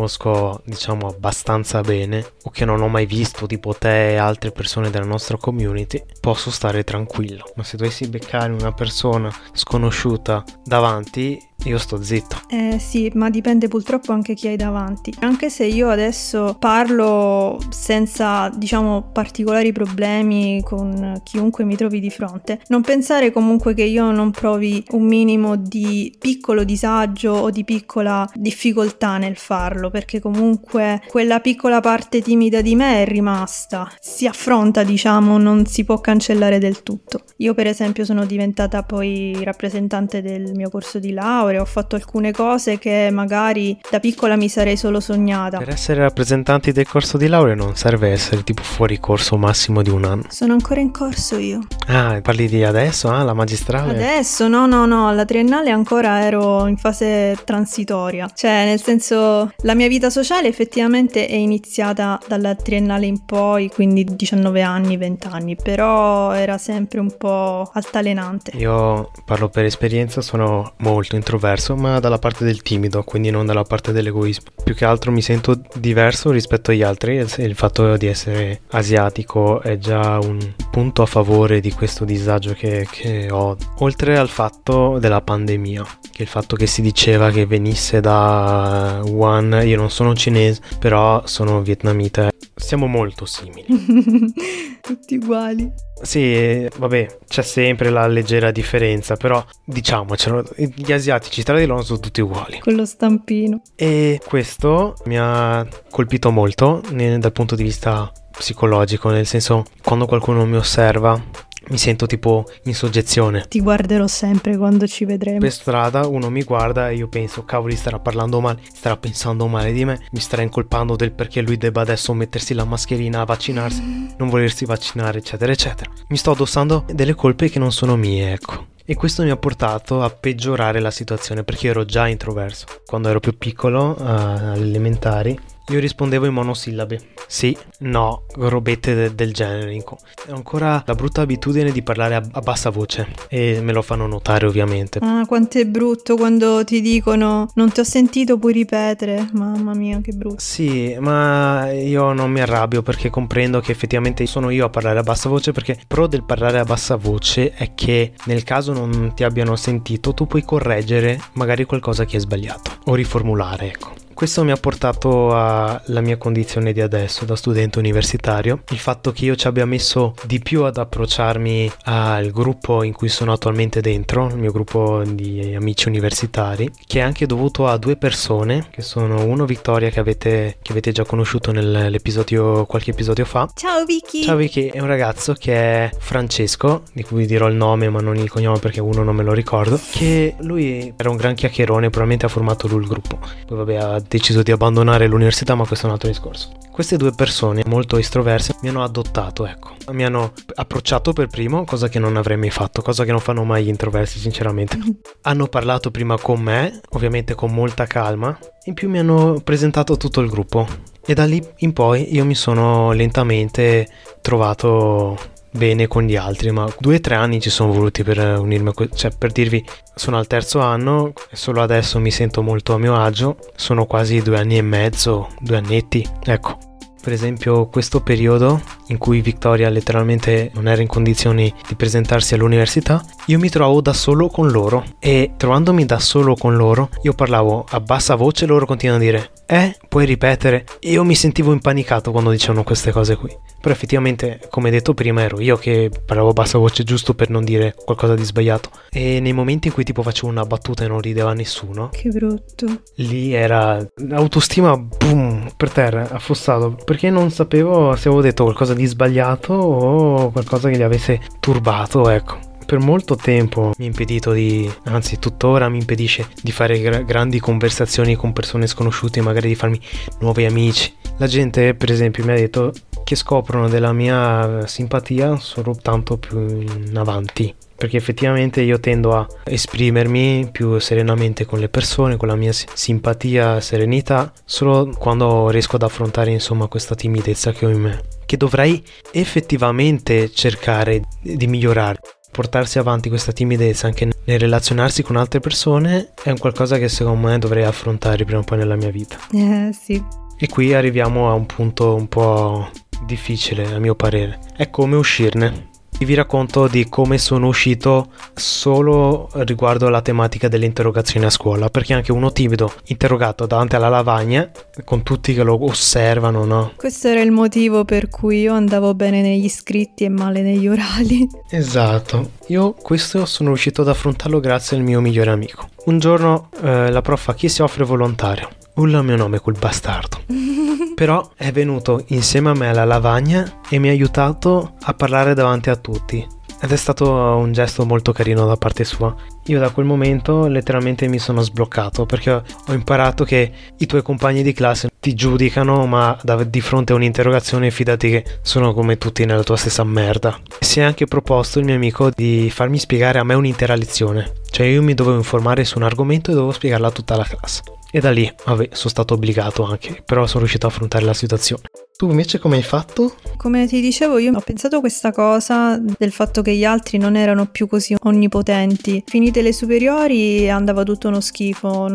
diciamo, 0.64 1.08
abbastanza 1.08 1.82
bene 1.82 2.26
o 2.44 2.50
che 2.50 2.66
non 2.66 2.82
ho 2.82 2.88
mai 2.88 3.06
visto, 3.06 3.46
tipo 3.46 3.74
te 3.74 4.14
e 4.14 4.18
altre 4.18 4.52
persone 4.52 4.90
della 4.90 5.06
nostra 5.06 5.38
community, 5.38 6.04
posso 6.20 6.52
stare 6.52 6.84
tranquillo. 6.84 7.52
Ma 7.56 7.64
se 7.64 7.78
dovessi 7.78 8.08
beccare 8.08 8.52
una 8.52 8.74
persona 8.74 9.34
sconosciuta 9.54 10.44
davanti, 10.64 11.38
io 11.70 11.78
sto 11.78 12.02
zitto. 12.02 12.42
Eh 12.48 12.78
sì, 12.80 13.12
ma 13.16 13.30
dipende 13.30 13.68
purtroppo 13.68 14.12
anche 14.12 14.34
chi 14.34 14.48
hai 14.48 14.56
davanti. 14.56 15.14
Anche 15.20 15.50
se 15.50 15.66
io 15.66 15.90
adesso 15.90 16.56
parlo 16.60 17.60
senza, 17.70 18.50
diciamo, 18.50 19.10
particolari 19.12 19.72
problemi 19.72 20.62
con 20.64 21.22
chiunque 21.24 21.64
mi 21.64 21.76
trovi 21.76 22.00
di 22.00 22.10
fronte, 22.10 22.62
non 22.68 22.82
pensare 22.82 23.32
comunque 23.32 23.74
che 23.74 23.84
io 23.84 24.12
non 24.12 24.32
provi 24.32 24.84
un 24.92 25.04
minimo 25.04 25.56
di 25.56 26.16
piccolo 26.20 26.64
disagio 26.64 27.32
o 27.32 27.50
di 27.50 27.64
piccola 27.64 28.30
difficoltà 28.34 29.18
nel 29.18 29.38
farlo, 29.38 29.90
perché 29.90 30.20
comunque 30.20 31.02
quella 31.08 31.40
piccola 31.40 31.80
parte 31.80 32.22
timida 32.22 32.62
di 32.62 32.76
me 32.76 33.02
è 33.02 33.06
rimasta. 33.06 33.92
Si 34.00 34.28
affronta, 34.28 34.84
diciamo, 34.84 35.38
non 35.38 35.66
si 35.66 35.84
può 35.84 36.00
cancellare 36.00 36.60
del 36.60 36.84
tutto. 36.84 37.24
Io 37.38 37.54
per 37.54 37.68
esempio 37.68 38.06
sono 38.06 38.26
diventata 38.26 38.84
poi 38.84 39.38
rappresentante 39.44 40.22
del 40.22 40.54
mio 40.54 40.70
corso 40.70 41.00
di 41.00 41.12
laurea 41.12 41.55
laurea, 41.56 41.62
ho 41.62 41.66
fatto 41.66 41.96
alcune 41.96 42.32
cose 42.32 42.78
che 42.78 43.10
magari 43.12 43.78
da 43.90 44.00
piccola 44.00 44.36
mi 44.36 44.50
sarei 44.50 44.78
solo 44.78 45.00
sognata. 45.00 45.58
Per 45.58 45.70
essere 45.70 46.02
rappresentanti 46.02 46.72
del 46.72 46.88
corso 46.88 47.18
di 47.18 47.28
laurea 47.28 47.56
non 47.56 47.76
serve 47.76 48.10
essere 48.10 48.44
tipo 48.44 48.64
fuori 48.64 49.00
corso 49.00 49.38
massimo 49.38 49.82
di 49.82 49.90
un 49.90 50.04
anno. 50.04 50.24
Sono 50.30 50.54
ancora 50.54 50.82
in 50.82 50.92
corso 50.92 51.38
io. 51.38 51.60
Ah, 51.88 52.20
parli 52.22 52.48
di 52.48 52.64
adesso? 52.64 53.10
Ah, 53.10 53.24
la 53.24 53.34
magistrale? 53.34 53.92
Adesso? 53.92 54.48
No, 54.48 54.66
no, 54.66 54.86
no, 54.86 55.08
alla 55.08 55.26
triennale 55.26 55.72
ancora 55.72 56.24
ero 56.24 56.68
in 56.68 56.78
fase 56.78 57.38
transitoria. 57.44 58.30
Cioè, 58.34 58.66
nel 58.66 58.82
senso, 58.82 59.52
la 59.58 59.76
mia 59.76 59.88
vita 59.88 60.10
sociale 60.10 60.48
effettivamente 60.48 61.28
è 61.28 61.36
iniziata 61.36 62.20
dalla 62.28 62.56
triennale 62.56 63.06
in 63.06 63.24
poi, 63.26 63.70
quindi 63.70 64.04
19 64.04 64.62
anni, 64.62 64.98
20 64.98 65.28
anni, 65.28 65.56
però 65.56 66.32
era 66.32 66.58
sempre 66.58 67.00
un 67.00 67.16
po' 67.18 67.70
altalenante. 67.74 68.52
Io 68.56 69.12
parlo 69.26 69.50
per 69.50 69.66
esperienza, 69.66 70.22
sono 70.22 70.74
molto 70.78 71.16
introverso 71.16 71.45
introverso, 71.46 71.76
ma 71.76 72.00
dalla 72.00 72.18
parte 72.18 72.44
del 72.44 72.62
timido, 72.62 73.04
quindi 73.04 73.30
non 73.30 73.46
dalla 73.46 73.64
parte 73.64 73.92
dell'egoismo. 73.92 74.46
Più 74.64 74.74
che 74.74 74.86
altro 74.86 75.12
mi 75.12 75.22
sento 75.22 75.62
diverso 75.76 76.32
rispetto 76.32 76.72
agli 76.72 76.82
altri 76.82 77.24
il 77.38 77.56
fatto 77.56 77.96
di 77.98 78.08
essere 78.08 78.62
asiatico 78.72 79.62
è 79.62 79.78
già 79.78 80.18
un 80.20 80.40
punto 80.72 81.04
a 81.04 81.06
favore 81.06 81.60
di 81.60 81.72
questo 81.72 82.04
disagio 82.04 82.54
che, 82.54 82.88
che 82.90 83.30
ho. 83.30 83.56
Oltre 83.80 84.18
al 84.18 84.30
fatto 84.30 84.98
della 85.00 85.22
pandemia, 85.22 85.86
che 86.12 86.24
il 86.24 86.28
fatto 86.28 86.56
che 86.56 86.66
si 86.66 86.82
diceva 86.82 87.30
che 87.30 87.46
venisse 87.46 88.02
da 88.02 89.02
Wuhan, 89.06 89.62
io 89.64 89.78
non 89.78 89.92
sono 89.92 90.16
cinese, 90.16 90.62
però 90.80 91.22
sono 91.26 91.62
vietnamita. 91.62 92.30
Siamo 92.56 92.88
molto 92.88 93.26
simili. 93.26 93.66
Tutti 94.82 95.16
uguali. 95.16 95.72
Sì, 96.02 96.68
vabbè, 96.78 97.18
c'è 97.28 97.42
sempre 97.42 97.90
la 97.90 98.08
leggera 98.08 98.52
differenza, 98.52 99.16
però 99.16 99.44
diciamocelo, 99.66 100.44
gli 100.76 100.92
asiatici 100.92 101.44
tra 101.44 101.58
di 101.58 101.66
loro 101.66 101.82
sono 101.82 102.00
tutti 102.00 102.22
uguali. 102.22 102.60
Con 102.60 102.76
lo 102.76 102.86
stampino. 102.86 103.62
E 103.76 104.20
questo 104.26 104.96
mi 105.06 105.18
ha 105.18 105.68
colpito 105.90 106.32
molto 106.32 106.82
dal 106.92 107.32
punto 107.32 107.56
di 107.56 107.64
vista 107.64 108.12
psicologico, 108.32 109.10
nel 109.10 109.26
senso 109.26 109.66
quando 109.82 110.06
qualcuno 110.06 110.46
mi 110.46 110.58
osserva 110.58 111.22
mi 111.70 111.78
sento 111.78 112.06
tipo 112.06 112.46
in 112.64 112.76
soggezione. 112.76 113.46
Ti 113.48 113.60
guarderò 113.62 114.08
sempre 114.08 114.58
quando 114.58 114.88
ci 114.88 115.06
vedremo. 115.06 115.40
Per 115.40 115.52
strada 115.52 116.08
uno 116.08 116.30
mi 116.30 116.44
guarda 116.44 116.90
e 116.90 116.96
io 116.96 117.08
penso, 117.08 117.44
cavoli, 117.46 117.76
starà 117.76 118.00
parlando 118.00 118.40
male, 118.40 118.60
starà 118.74 118.98
pensando 118.98 119.48
male 119.48 119.72
di 119.72 119.86
me, 119.86 120.06
mi 120.12 120.20
starà 120.20 120.42
incolpando 120.42 120.96
del 120.96 121.12
perché 121.12 121.42
lui 121.42 121.58
debba 121.58 121.82
adesso 121.82 122.14
mettersi 122.14 122.54
la 122.54 122.66
mascherina, 122.66 123.24
vaccinarsi, 123.24 124.14
non 124.18 124.30
volersi 124.30 124.66
vaccinare, 124.66 125.20
eccetera, 125.20 125.52
eccetera. 125.52 125.90
Mi 126.10 126.18
sto 126.18 126.32
addossando 126.32 126.86
delle 126.92 127.16
colpe 127.16 127.50
che 127.50 127.60
non 127.60 127.72
sono 127.72 127.96
mie, 127.96 128.34
ecco. 128.34 128.74
E 128.88 128.94
questo 128.94 129.24
mi 129.24 129.32
ha 129.32 129.38
portato 129.38 130.04
a 130.04 130.10
peggiorare 130.12 130.80
la 130.80 130.92
situazione 130.92 131.44
perché 131.44 131.66
io 131.66 131.72
ero 131.72 131.86
già 131.86 132.08
introverso. 132.08 132.68
Quando 132.86 133.10
ero 133.10 133.20
più 133.20 133.36
piccolo, 133.36 133.96
uh, 133.98 134.04
alle 134.04 134.66
elementari, 134.68 135.40
io 135.70 135.80
rispondevo 135.80 136.26
in 136.26 136.34
monosillabi. 136.34 137.00
Sì, 137.28 137.56
no, 137.80 138.26
robette 138.36 138.94
de- 138.94 139.16
del 139.16 139.34
genere. 139.34 139.84
Ho 139.86 139.98
ancora 140.36 140.84
la 140.86 140.94
brutta 140.96 141.22
abitudine 141.22 141.72
di 141.72 141.82
parlare 141.82 142.16
a-, 142.16 142.24
a 142.32 142.40
bassa 142.40 142.70
voce 142.70 143.08
e 143.30 143.60
me 143.62 143.74
lo 143.74 143.82
fanno 143.82 144.08
notare 144.08 144.46
ovviamente. 144.46 145.00
Ah, 145.02 145.26
quanto 145.28 145.58
è 145.58 145.66
brutto 145.66 146.16
quando 146.16 146.64
ti 146.64 146.82
dicono 146.82 147.50
non 147.56 147.72
ti 147.72 147.80
ho 147.80 147.84
sentito, 147.84 148.38
puoi 148.38 148.54
ripetere. 148.54 149.30
Mamma 149.34 149.74
mia, 149.74 150.00
che 150.02 150.12
brutto. 150.12 150.36
Sì, 150.40 150.96
ma 151.00 151.72
io 151.72 152.14
non 152.14 152.32
mi 152.32 152.42
arrabbio 152.42 152.82
perché 152.82 153.10
comprendo 153.10 153.60
che 153.60 153.72
effettivamente 153.72 154.26
sono 154.26 154.50
io 154.50 154.66
a 154.66 154.70
parlare 154.70 155.00
a 155.00 155.04
bassa 155.04 155.30
voce 155.30 155.52
perché 155.52 155.72
il 155.74 155.86
pro 155.88 156.08
del 156.08 156.24
parlare 156.24 156.60
a 156.60 156.64
bassa 156.64 156.96
voce 156.96 157.52
è 157.54 157.74
che 157.74 158.14
nel 158.26 158.44
caso 158.44 158.74
non 158.74 159.14
ti 159.16 159.24
abbiano 159.24 159.56
sentito 159.56 160.14
tu 160.14 160.28
puoi 160.28 160.44
correggere 160.44 161.20
magari 161.34 161.66
qualcosa 161.66 162.06
che 162.06 162.18
è 162.18 162.20
sbagliato 162.20 162.72
o 162.86 162.94
riformulare, 162.94 163.68
ecco. 163.68 163.94
Questo 164.16 164.46
mi 164.46 164.52
ha 164.52 164.56
portato 164.56 165.36
alla 165.36 166.00
mia 166.00 166.16
condizione 166.16 166.72
di 166.72 166.80
adesso, 166.80 167.26
da 167.26 167.36
studente 167.36 167.80
universitario, 167.80 168.62
il 168.70 168.78
fatto 168.78 169.12
che 169.12 169.26
io 169.26 169.36
ci 169.36 169.46
abbia 169.46 169.66
messo 169.66 170.16
di 170.26 170.40
più 170.40 170.64
ad 170.64 170.78
approcciarmi 170.78 171.70
al 171.84 172.32
gruppo 172.32 172.84
in 172.84 172.94
cui 172.94 173.10
sono 173.10 173.34
attualmente 173.34 173.82
dentro, 173.82 174.28
il 174.28 174.38
mio 174.38 174.54
gruppo 174.54 175.04
di 175.06 175.54
amici 175.54 175.90
universitari, 175.90 176.72
che 176.88 177.00
è 177.00 177.02
anche 177.02 177.26
dovuto 177.26 177.68
a 177.68 177.76
due 177.76 177.98
persone, 177.98 178.68
che 178.72 178.82
sono 178.82 179.26
uno 179.26 179.46
Vittoria 179.46 179.90
che 179.90 180.00
avete, 180.00 180.60
che 180.62 180.72
avete 180.72 180.94
già 180.94 181.04
conosciuto 181.04 181.52
nell'episodio, 181.52 182.66
qualche 182.66 182.92
episodio 182.92 183.26
fa. 183.26 183.50
Ciao 183.54 183.84
Vicky! 183.84 184.24
Ciao 184.24 184.38
Vicky, 184.38 184.68
è 184.70 184.80
un 184.80 184.88
ragazzo 184.88 185.34
che 185.34 185.54
è 185.54 185.92
Francesco, 186.00 186.84
di 186.94 187.04
cui 187.04 187.26
dirò 187.26 187.50
il 187.50 187.56
nome 187.56 187.90
ma 187.90 188.00
non 188.00 188.16
il 188.16 188.30
cognome 188.30 188.60
perché 188.60 188.80
uno 188.80 189.04
non 189.04 189.14
me 189.14 189.24
lo 189.24 189.34
ricordo, 189.34 189.78
che 189.92 190.36
lui 190.40 190.94
era 190.96 191.10
un 191.10 191.18
gran 191.18 191.36
chiacchierone, 191.36 191.90
probabilmente 191.90 192.28
ha 192.28 192.30
formato 192.30 192.70
lui 192.70 192.82
il 192.82 192.88
gruppo. 192.88 193.20
Poi 193.46 193.58
vabbè 193.58 193.76
ha 193.76 194.04
deciso 194.08 194.44
di 194.44 194.52
abbandonare 194.52 195.08
l'università, 195.08 195.56
ma 195.56 195.66
questo 195.66 195.86
è 195.86 195.88
un 195.90 195.96
altro 195.96 196.10
discorso. 196.10 196.52
Queste 196.72 196.98
due 196.98 197.14
persone 197.14 197.64
molto 197.68 197.98
estroverse 197.98 198.56
mi 198.62 198.70
hanno 198.70 198.84
adottato, 198.84 199.46
ecco. 199.46 199.76
Mi 199.92 200.04
hanno 200.04 200.34
approcciato 200.56 201.14
per 201.14 201.28
primo, 201.28 201.64
cosa 201.64 201.88
che 201.88 202.00
non 202.00 202.18
avrei 202.18 202.38
mai 202.38 202.50
fatto, 202.50 202.82
cosa 202.82 203.06
che 203.06 203.12
non 203.12 203.22
fanno 203.22 203.44
mai 203.44 203.64
gli 203.64 203.70
introversi, 203.70 204.20
sinceramente. 204.20 204.78
hanno 205.24 205.48
parlato 205.48 205.92
prima 205.92 206.18
con 206.20 206.42
me, 206.42 206.82
ovviamente 206.90 207.34
con 207.34 207.54
molta 207.54 207.86
calma, 207.86 208.38
in 208.66 208.74
più 208.74 208.90
mi 208.90 209.00
hanno 209.00 209.40
presentato 209.44 209.96
tutto 209.96 210.22
il 210.22 210.30
gruppo. 210.30 210.68
E 211.06 211.14
da 211.14 211.26
lì 211.26 211.42
in 211.58 211.72
poi 211.72 212.14
io 212.14 212.26
mi 212.26 212.36
sono 212.36 212.92
lentamente 212.92 213.88
trovato 214.22 215.18
bene 215.56 215.88
con 215.88 216.04
gli 216.04 216.16
altri, 216.16 216.52
ma 216.52 216.68
due 216.80 216.96
o 216.96 217.00
tre 217.00 217.16
anni 217.16 217.40
ci 217.40 217.50
sono 217.50 217.72
voluti 217.72 218.04
per 218.04 218.18
unirmi, 218.18 218.72
cioè 218.94 219.12
per 219.18 219.32
dirvi, 219.32 219.64
sono 219.96 220.18
al 220.18 220.28
terzo 220.28 220.60
anno 220.60 221.14
solo 221.32 221.62
adesso 221.62 222.00
mi 222.00 222.12
sento 222.12 222.42
molto 222.42 222.74
a 222.74 222.78
mio 222.78 222.96
agio, 222.96 223.38
sono 223.56 223.86
quasi 223.86 224.22
due 224.22 224.40
anni 224.40 224.58
e 224.58 224.62
mezzo, 224.62 225.30
due 225.40 225.58
annetti, 225.58 226.08
ecco. 226.24 226.75
Per 227.06 227.14
esempio 227.14 227.68
questo 227.68 228.02
periodo 228.02 228.60
in 228.88 228.98
cui 228.98 229.22
Victoria 229.22 229.70
letteralmente 229.70 230.50
non 230.56 230.68
era 230.68 230.82
in 230.82 230.88
condizioni 230.88 231.54
di 231.68 231.76
presentarsi 231.76 232.34
all'università, 232.34 233.06
io 233.28 233.38
mi 233.38 233.50
trovo 233.50 233.80
da 233.80 233.94
solo 233.94 234.28
con 234.28 234.50
loro 234.50 234.84
e 234.98 235.34
trovandomi 235.38 235.86
da 235.86 236.00
solo 236.00 236.34
con 236.34 236.56
loro, 236.56 236.90
io 237.04 237.14
parlavo 237.14 237.64
a 237.70 237.80
bassa 237.80 238.16
voce 238.16 238.46
e 238.46 238.48
loro 238.48 238.66
continuano 238.66 239.00
a 239.00 239.06
dire 239.06 239.30
eh, 239.48 239.78
puoi 239.88 240.06
ripetere? 240.06 240.66
Io 240.82 241.04
mi 241.04 241.14
sentivo 241.14 241.52
impanicato 241.52 242.12
quando 242.12 242.32
dicevano 242.32 242.64
queste 242.64 242.92
cose 242.92 243.16
qui. 243.16 243.30
Però 243.62 243.74
effettivamente, 243.74 244.42
come 244.50 244.70
detto 244.70 244.94
prima, 244.94 245.22
ero 245.22 245.40
io 245.40 245.56
che 245.58 245.90
parlavo 246.06 246.30
a 246.30 246.34
bassa 246.34 246.58
voce 246.58 246.84
giusto 246.84 247.14
per 247.14 247.30
non 247.30 247.44
dire 247.44 247.76
qualcosa 247.84 248.16
di 248.16 248.24
sbagliato. 248.24 248.70
E 248.90 249.20
nei 249.20 249.34
momenti 249.34 249.68
in 249.68 249.74
cui 249.74 249.84
tipo 249.84 250.04
facevo 250.04 250.28
una 250.28 250.46
battuta 250.46 250.84
e 250.84 250.88
non 250.88 251.00
rideva 251.00 251.34
nessuno. 251.34 251.90
Che 251.90 252.10
brutto. 252.10 252.66
Lì 252.96 253.34
era 253.34 253.84
autostima, 254.12 254.78
boom, 254.78 255.35
per 255.56 255.72
terra, 255.72 256.10
affossato. 256.10 256.78
Perché 256.84 257.10
non 257.10 257.32
sapevo 257.32 257.96
se 257.96 258.08
avevo 258.08 258.22
detto 258.22 258.44
qualcosa 258.44 258.74
di 258.74 258.86
sbagliato 258.86 259.54
o 259.54 260.32
qualcosa 260.32 260.70
che 260.70 260.78
li 260.78 260.84
avesse 260.84 261.20
turbato, 261.40 262.10
ecco 262.10 262.54
per 262.66 262.80
molto 262.80 263.16
tempo 263.16 263.74
mi 263.78 263.86
ha 263.86 263.88
impedito 263.88 264.32
di, 264.32 264.70
anzi 264.86 265.20
tuttora 265.20 265.70
mi 265.70 265.78
impedisce 265.78 266.28
di 266.42 266.52
fare 266.52 266.82
gra- 266.82 267.04
grandi 267.04 267.40
conversazioni 267.40 268.16
con 268.16 268.34
persone 268.34 268.68
sconosciute, 268.68 269.22
magari 269.22 269.50
di 269.50 269.56
farmi 269.56 269.80
nuovi 270.20 270.46
amici. 270.46 270.92
La 271.18 271.28
gente 271.28 271.76
per 271.76 271.92
esempio 271.92 272.26
mi 272.26 272.32
ha 272.32 272.36
detto 272.36 272.74
che 273.06 273.16
scoprono 273.16 273.70
della 273.70 273.94
mia 273.94 274.68
simpatia 274.68 275.38
solo 275.38 275.78
tanto 275.80 276.18
più 276.18 276.40
in 276.40 276.98
avanti 276.98 277.56
perché 277.76 277.98
effettivamente 277.98 278.62
io 278.62 278.80
tendo 278.80 279.16
a 279.16 279.28
esprimermi 279.44 280.50
più 280.52 280.80
serenamente 280.80 281.46
con 281.46 281.60
le 281.60 281.70
persone, 281.70 282.16
con 282.16 282.30
la 282.30 282.36
mia 282.36 282.54
simpatia, 282.54 283.60
serenità, 283.60 284.32
solo 284.46 284.90
quando 284.98 285.50
riesco 285.50 285.76
ad 285.76 285.84
affrontare 285.84 286.32
insomma 286.32 286.68
questa 286.68 286.96
timidezza 286.96 287.52
che 287.52 287.66
ho 287.66 287.70
in 287.70 287.82
me, 287.82 288.02
che 288.26 288.38
dovrei 288.38 288.82
effettivamente 289.12 290.32
cercare 290.32 291.02
di 291.22 291.48
migliorare. 291.48 292.00
Portarsi 292.32 292.80
avanti 292.80 293.10
questa 293.10 293.32
timidezza 293.32 293.88
anche 293.88 294.10
nel 294.26 294.40
relazionarsi 294.40 295.04
con 295.04 295.16
altre 295.16 295.40
persone 295.40 296.12
è 296.22 296.30
un 296.32 296.38
qualcosa 296.38 296.78
che 296.78 296.90
secondo 296.90 297.28
me 297.28 297.40
dovrei 297.40 297.64
affrontare 297.64 298.26
prima 298.26 298.40
o 298.40 298.44
poi 298.44 298.58
nella 298.58 298.76
mia 298.76 298.90
vita. 298.90 299.18
Eh 299.32 299.70
sì. 299.72 300.04
E 300.38 300.50
qui 300.50 300.74
arriviamo 300.74 301.30
a 301.30 301.34
un 301.34 301.46
punto 301.46 301.96
un 301.96 302.08
po' 302.10 302.70
difficile 303.04 303.74
a 303.74 303.80
mio 303.80 303.96
parere. 303.96 304.40
È 304.56 304.70
come 304.70 304.96
uscirne 304.96 305.74
vi 306.04 306.14
racconto 306.14 306.68
di 306.68 306.88
come 306.90 307.18
sono 307.18 307.48
uscito 307.48 308.12
solo 308.34 309.30
riguardo 309.34 309.88
alla 309.88 310.02
tematica 310.02 310.48
delle 310.48 310.66
interrogazioni 310.66 311.26
a 311.26 311.30
scuola, 311.30 311.70
perché 311.70 311.94
anche 311.94 312.12
uno 312.12 312.32
timido 312.32 312.74
interrogato 312.88 313.46
davanti 313.46 313.76
alla 313.76 313.90
lavagna, 313.90 314.50
con 314.84 315.04
tutti 315.04 315.34
che 315.34 315.44
lo 315.44 315.64
osservano, 315.64 316.44
no? 316.46 316.74
Questo 316.76 317.08
era 317.08 317.22
il 317.22 317.32
motivo 317.32 317.86
per 317.86 318.10
cui 318.10 318.42
io 318.42 318.54
andavo 318.54 318.94
bene 318.94 319.22
negli 319.22 319.50
scritti 319.50 320.04
e 320.04 320.10
male 320.10 320.42
negli 320.42 320.68
orali. 320.68 321.28
Esatto, 321.50 322.32
io 322.48 322.74
questo 322.74 323.26
sono 323.26 323.50
riuscito 323.50 323.82
ad 323.82 323.88
affrontarlo 323.88 324.40
grazie 324.40 324.78
al 324.78 324.84
mio 324.84 325.00
migliore 325.02 325.32
amico. 325.32 325.70
Un 325.86 326.00
giorno 326.00 326.50
eh, 326.62 326.92
la 326.92 327.02
prof 327.02 327.30
a 327.30 327.34
chi 327.34 327.48
si 327.48 327.62
offre 327.62 327.84
volontario? 327.84 328.50
Ulla 328.76 329.00
il 329.00 329.06
mio 329.06 329.16
nome 329.16 329.40
quel 329.40 329.58
bastardo. 329.58 330.22
Però 330.96 331.32
è 331.36 331.52
venuto 331.52 332.04
insieme 332.08 332.50
a 332.50 332.54
me 332.54 332.70
alla 332.70 332.86
lavagna 332.86 333.62
e 333.70 333.80
mi 333.80 333.88
ha 333.88 333.92
aiutato 333.92 334.76
a 334.82 334.94
parlare 334.94 335.34
davanti 335.34 335.70
a 335.70 335.76
tutti. 335.76 336.26
Ed 336.62 336.72
è 336.72 336.76
stato 336.76 337.10
un 337.12 337.52
gesto 337.52 337.86
molto 337.86 338.12
carino 338.12 338.46
da 338.46 338.56
parte 338.56 338.84
sua. 338.84 339.14
Io 339.46 339.60
da 339.60 339.70
quel 339.70 339.86
momento 339.86 340.48
letteralmente 340.48 341.08
mi 341.08 341.20
sono 341.20 341.42
sbloccato 341.42 342.06
perché 342.06 342.32
ho 342.32 342.74
imparato 342.74 343.24
che 343.24 343.52
i 343.78 343.86
tuoi 343.86 344.02
compagni 344.02 344.42
di 344.42 344.54
classe 344.54 344.90
ti 345.00 345.14
giudicano, 345.14 345.86
ma 345.86 346.18
di 346.48 346.62
fronte 346.62 346.94
a 346.94 346.96
un'interrogazione 346.96 347.72
fidati 347.72 348.10
che 348.10 348.26
sono 348.42 348.74
come 348.74 348.98
tutti 348.98 349.26
nella 349.26 349.44
tua 349.44 349.58
stessa 349.58 349.84
merda. 349.84 350.40
Si 350.60 350.80
è 350.80 350.84
anche 350.84 351.06
proposto 351.06 351.60
il 351.60 351.66
mio 351.66 351.76
amico 351.76 352.10
di 352.10 352.50
farmi 352.50 352.80
spiegare 352.80 353.20
a 353.20 353.24
me 353.24 353.36
un'intera 353.36 353.76
lezione. 353.76 354.34
Cioè 354.50 354.66
io 354.66 354.82
mi 354.82 354.94
dovevo 354.94 355.18
informare 355.18 355.66
su 355.66 355.78
un 355.78 355.84
argomento 355.84 356.32
e 356.32 356.34
dovevo 356.34 356.52
spiegarla 356.52 356.88
a 356.88 356.92
tutta 356.92 357.16
la 357.16 357.26
classe. 357.26 357.62
E 357.96 358.02
da 358.02 358.12
lì, 358.12 358.30
vabbè, 358.44 358.72
sono 358.74 358.90
stato 358.90 359.14
obbligato 359.14 359.64
anche, 359.64 360.04
però 360.04 360.28
sono 360.28 360.40
riuscito 360.40 360.66
a 360.66 360.70
affrontare 360.70 361.06
la 361.06 361.14
situazione. 361.14 361.62
Tu 361.98 362.10
invece 362.10 362.40
come 362.40 362.58
hai 362.58 362.62
fatto? 362.62 363.16
Come 363.38 363.68
ti 363.68 363.80
dicevo, 363.80 364.18
io 364.18 364.34
ho 364.34 364.42
pensato 364.42 364.82
questa 364.82 365.14
cosa 365.14 365.78
del 365.78 366.12
fatto 366.12 366.42
che 366.42 366.54
gli 366.54 366.66
altri 366.66 366.98
non 366.98 367.16
erano 367.16 367.46
più 367.46 367.68
così 367.68 367.96
onnipotenti. 367.98 369.02
Finite 369.06 369.42
le 369.42 369.54
superiori 369.54 370.50
andava 370.50 370.84
tutto 370.84 371.08
uno 371.08 371.22
schifo, 371.22 371.88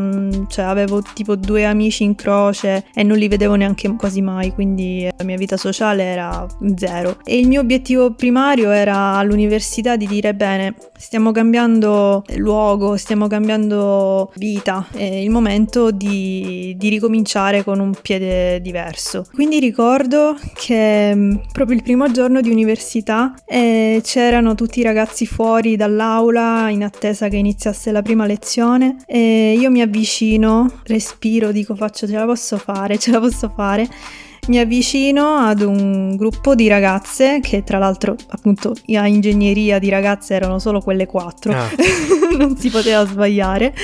cioè 0.49 0.65
avevo 0.65 1.03
tipo 1.03 1.37
due 1.37 1.67
amici 1.67 2.05
in 2.05 2.15
croce 2.15 2.87
e 2.95 3.03
non 3.03 3.19
li 3.19 3.29
vedevo 3.29 3.57
neanche 3.57 3.95
quasi 3.97 4.23
mai, 4.23 4.55
quindi 4.55 5.07
la 5.15 5.25
mia 5.25 5.37
vita 5.37 5.59
sociale 5.59 6.05
era 6.05 6.47
zero. 6.77 7.19
E 7.23 7.39
il 7.39 7.47
mio 7.47 7.61
obiettivo 7.61 8.15
primario 8.15 8.71
era 8.71 9.17
all'università 9.17 9.97
di 9.97 10.07
dire 10.07 10.35
bene, 10.35 10.77
stiamo 10.97 11.31
cambiando 11.31 12.25
luogo, 12.37 12.97
stiamo 12.97 13.27
cambiando 13.27 14.33
vita, 14.37 14.87
è 14.93 15.05
il 15.05 15.29
momento 15.29 15.91
di, 15.91 16.75
di 16.79 16.89
ricominciare 16.89 17.65
con 17.65 17.81
un 17.81 17.93
piede 18.01 18.63
diverso. 18.63 19.27
Quindi 19.35 19.59
ricordo 19.59 19.89
ricordo 19.91 20.39
che 20.55 21.13
mm, 21.13 21.37
proprio 21.51 21.77
il 21.77 21.83
primo 21.83 22.09
giorno 22.13 22.41
di 22.41 22.49
università 22.49 23.35
eh, 23.45 24.01
c'erano 24.05 24.55
tutti 24.55 24.79
i 24.79 24.83
ragazzi 24.85 25.27
fuori 25.27 25.75
dall'aula 25.75 26.71
in 26.71 26.85
attesa 26.85 27.27
che 27.27 27.37
iniziasse 27.37 27.91
la 27.91 28.01
prima 28.01 28.25
lezione 28.25 28.99
e 29.05 29.57
io 29.59 29.69
mi 29.69 29.81
avvicino, 29.81 30.81
respiro, 30.85 31.51
dico 31.51 31.75
faccio 31.75 32.07
ce 32.07 32.13
la 32.13 32.25
posso 32.25 32.57
fare, 32.57 32.99
ce 32.99 33.11
la 33.11 33.19
posso 33.19 33.53
fare 33.53 33.89
mi 34.47 34.59
avvicino 34.59 35.37
ad 35.37 35.61
un 35.61 36.15
gruppo 36.17 36.55
di 36.55 36.69
ragazze 36.69 37.41
che 37.41 37.65
tra 37.65 37.79
l'altro 37.79 38.17
appunto 38.29 38.75
a 38.95 39.07
ingegneria 39.07 39.79
di 39.79 39.89
ragazze 39.89 40.35
erano 40.35 40.61
solo 40.61 40.81
quelle 40.81 41.07
quattro, 41.07 41.53
ah. 41.53 41.69
non 42.39 42.57
si 42.57 42.71
poteva 42.71 43.05
sbagliare. 43.07 43.75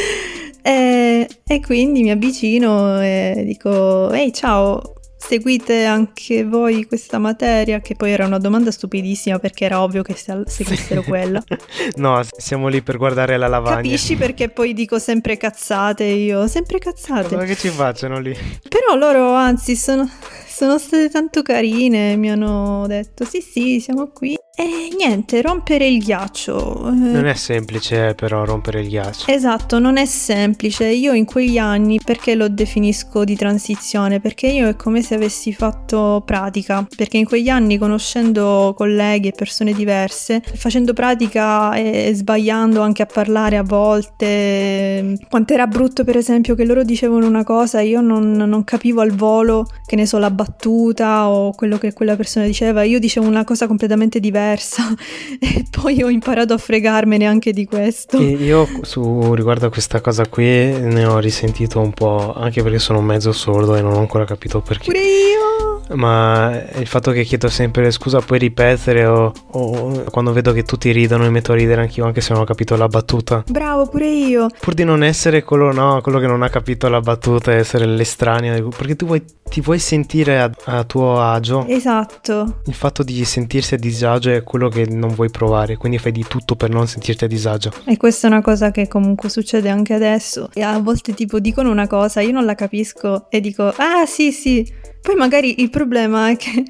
E, 0.62 1.28
e, 1.46 1.60
quindi 1.60 2.02
mi 2.02 2.10
avvicino 2.10 3.00
e 3.00 3.44
dico 3.46 4.10
ehi 4.10 4.32
ciao 4.32 4.95
seguite 5.26 5.85
anche 5.85 6.45
voi 6.45 6.87
questa 6.87 7.18
materia? 7.18 7.80
Che 7.80 7.95
poi 7.95 8.12
era 8.12 8.26
una 8.26 8.38
domanda 8.38 8.71
stupidissima 8.71 9.38
perché 9.38 9.64
era 9.64 9.83
ovvio 9.83 10.02
che 10.02 10.14
seguissero 10.14 11.02
quella. 11.02 11.42
no, 11.97 12.21
siamo 12.37 12.68
lì 12.68 12.83
per 12.83 12.97
guardare 12.97 13.37
la 13.37 13.49
lavagna. 13.49 13.76
Capisci 13.76 14.16
perché 14.16 14.49
poi 14.49 14.73
dico 14.73 14.99
sempre 14.99 15.37
cazzate 15.37 16.04
io, 16.04 16.47
sempre 16.47 16.78
cazzate. 16.78 17.35
Ma 17.35 17.45
che 17.45 17.56
ci 17.56 17.68
facciano 17.68 18.21
lì? 18.21 18.37
Però 18.68 18.95
loro 18.97 19.33
anzi 19.35 19.75
sono, 19.76 20.09
sono 20.47 20.78
state 20.78 21.11
tanto 21.11 21.42
carine, 21.42 22.16
mi 22.16 22.30
hanno 22.30 22.87
detto 22.87 23.25
sì 23.25 23.40
sì 23.40 23.80
siamo 23.80 24.09
qui 24.09 24.37
e 24.58 24.88
niente, 24.96 25.42
rompere 25.42 25.86
il 25.86 25.98
ghiaccio. 25.98 26.88
Eh. 26.88 26.90
Non 26.90 27.26
è 27.26 27.34
semplice 27.34 28.14
però 28.14 28.46
rompere 28.46 28.80
il 28.80 28.88
ghiaccio. 28.88 29.30
Esatto, 29.30 29.78
non 29.78 29.98
è 29.98 30.06
semplice. 30.06 30.86
Io 30.86 31.12
in 31.12 31.26
quegli 31.26 31.58
anni, 31.58 32.00
perché 32.02 32.34
lo 32.34 32.48
definisco 32.48 33.25
di 33.25 33.36
transizione? 33.36 34.18
Perché 34.18 34.46
io 34.46 34.66
è 34.68 34.75
come 34.75 35.02
se 35.02 35.14
avessi 35.14 35.52
fatto 35.52 36.22
pratica. 36.25 36.86
Perché 36.96 37.18
in 37.18 37.26
quegli 37.26 37.50
anni, 37.50 37.76
conoscendo 37.76 38.72
colleghi 38.75 39.28
e 39.28 39.32
persone 39.32 39.75
diverse, 39.75 40.42
facendo 40.54 40.94
pratica 40.94 41.75
e 41.75 42.12
sbagliando 42.14 42.80
anche 42.80 43.02
a 43.02 43.06
parlare 43.06 43.58
a 43.58 43.62
volte, 43.62 45.18
quanto 45.28 45.52
era 45.52 45.66
brutto 45.66 46.02
per 46.02 46.16
esempio 46.16 46.54
che 46.54 46.64
loro 46.64 46.82
dicevano 46.82 47.26
una 47.26 47.44
cosa, 47.44 47.82
io 47.82 48.00
non, 48.00 48.32
non 48.32 48.64
capivo 48.64 49.02
al 49.02 49.10
volo, 49.10 49.66
che 49.84 49.96
ne 49.96 50.06
so, 50.06 50.16
la 50.16 50.30
battuta 50.30 51.28
o 51.28 51.52
quello 51.52 51.76
che 51.76 51.92
quella 51.92 52.16
persona 52.16 52.46
diceva. 52.46 52.84
Io 52.84 52.98
dicevo 52.98 53.26
una 53.26 53.44
cosa 53.44 53.66
completamente 53.66 54.18
diversa 54.18 54.44
diversa 54.46 54.94
e 55.40 55.64
poi 55.70 56.02
ho 56.02 56.08
imparato 56.08 56.54
a 56.54 56.58
fregarmene 56.58 57.26
anche 57.26 57.52
di 57.52 57.64
questo. 57.64 58.18
E 58.18 58.30
io 58.30 58.68
su, 58.82 59.34
riguardo 59.34 59.66
a 59.66 59.70
questa 59.70 60.00
cosa 60.00 60.26
qui 60.28 60.44
ne 60.44 61.04
ho 61.04 61.18
risentito 61.18 61.80
un 61.80 61.92
po', 61.92 62.34
anche 62.34 62.62
perché 62.62 62.78
sono 62.78 63.00
mezzo 63.00 63.32
sordo 63.32 63.74
e 63.74 63.82
non 63.82 63.94
ho 63.94 63.98
ancora 63.98 64.24
capito 64.24 64.60
perché. 64.60 64.84
Pure 64.84 65.00
io! 65.00 65.55
Ma 65.94 66.61
il 66.78 66.87
fatto 66.87 67.12
che 67.12 67.23
chiedo 67.23 67.49
sempre 67.49 67.90
scusa 67.90 68.20
puoi 68.20 68.38
ripetere 68.38 69.06
o, 69.06 69.32
o 69.52 70.04
quando 70.11 70.32
vedo 70.32 70.52
che 70.52 70.64
tutti 70.64 70.90
ridono 70.90 71.25
mi 71.25 71.30
metto 71.30 71.52
a 71.52 71.54
ridere 71.54 71.80
anch'io 71.82 72.04
anche 72.04 72.20
se 72.20 72.32
non 72.32 72.42
ho 72.42 72.44
capito 72.44 72.76
la 72.76 72.88
battuta. 72.88 73.44
Bravo, 73.49 73.87
pure 73.87 74.08
io. 74.08 74.49
Pur 74.61 74.75
di 74.75 74.85
non 74.85 75.04
essere 75.04 75.42
quello, 75.44 75.73
no, 75.73 76.00
quello 76.02 76.18
che 76.18 76.26
non 76.26 76.42
ha 76.42 76.49
capito 76.49 76.88
la 76.88 77.00
battuta 77.00 77.52
essere 77.52 77.87
l'estraneo, 77.87 78.68
perché 78.68 78.96
tu 78.96 79.06
vuoi, 79.06 79.23
ti 79.49 79.61
vuoi 79.61 79.78
sentire 79.78 80.40
a, 80.40 80.50
a 80.64 80.85
tuo 80.85 81.20
agio. 81.20 81.64
Esatto. 81.68 82.61
Il 82.66 82.75
fatto 82.75 83.02
di 83.02 83.25
sentirsi 83.25 83.75
a 83.75 83.78
disagio 83.78 84.30
è 84.30 84.42
quello 84.42 84.68
che 84.68 84.87
non 84.88 85.14
vuoi 85.14 85.30
provare, 85.30 85.76
quindi 85.76 85.99
fai 85.99 86.12
di 86.12 86.25
tutto 86.26 86.56
per 86.56 86.68
non 86.70 86.87
sentirti 86.88 87.25
a 87.25 87.28
disagio. 87.28 87.70
E 87.85 87.96
questa 87.96 88.26
è 88.26 88.30
una 88.30 88.42
cosa 88.42 88.70
che 88.73 88.88
comunque 88.88 89.28
succede 89.28 89.68
anche 89.68 89.94
adesso. 89.94 90.50
E 90.52 90.62
a 90.62 90.78
volte 90.80 91.14
tipo 91.14 91.38
dicono 91.38 91.70
una 91.70 91.87
cosa, 91.87 92.20
io 92.20 92.32
non 92.32 92.44
la 92.44 92.54
capisco 92.56 93.26
e 93.30 93.40
dico 93.40 93.73
"Ah, 93.76 94.04
sì, 94.04 94.32
sì". 94.32 94.85
Poi 95.06 95.14
magari 95.14 95.55
il 95.56 95.70
problema 95.70 96.30
è 96.30 96.36
che 96.36 96.64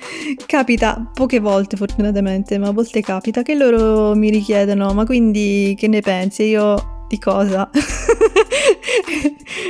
capita 0.46 1.10
poche 1.12 1.40
volte 1.40 1.76
fortunatamente, 1.76 2.58
ma 2.58 2.68
a 2.68 2.72
volte 2.72 3.00
capita 3.00 3.42
che 3.42 3.54
loro 3.54 4.14
mi 4.14 4.30
richiedono 4.30 4.92
"Ma 4.92 5.04
quindi 5.04 5.74
che 5.78 5.88
ne 5.88 6.00
pensi?" 6.00 6.44
Io 6.44 7.04
di 7.08 7.18
cosa? 7.18 7.70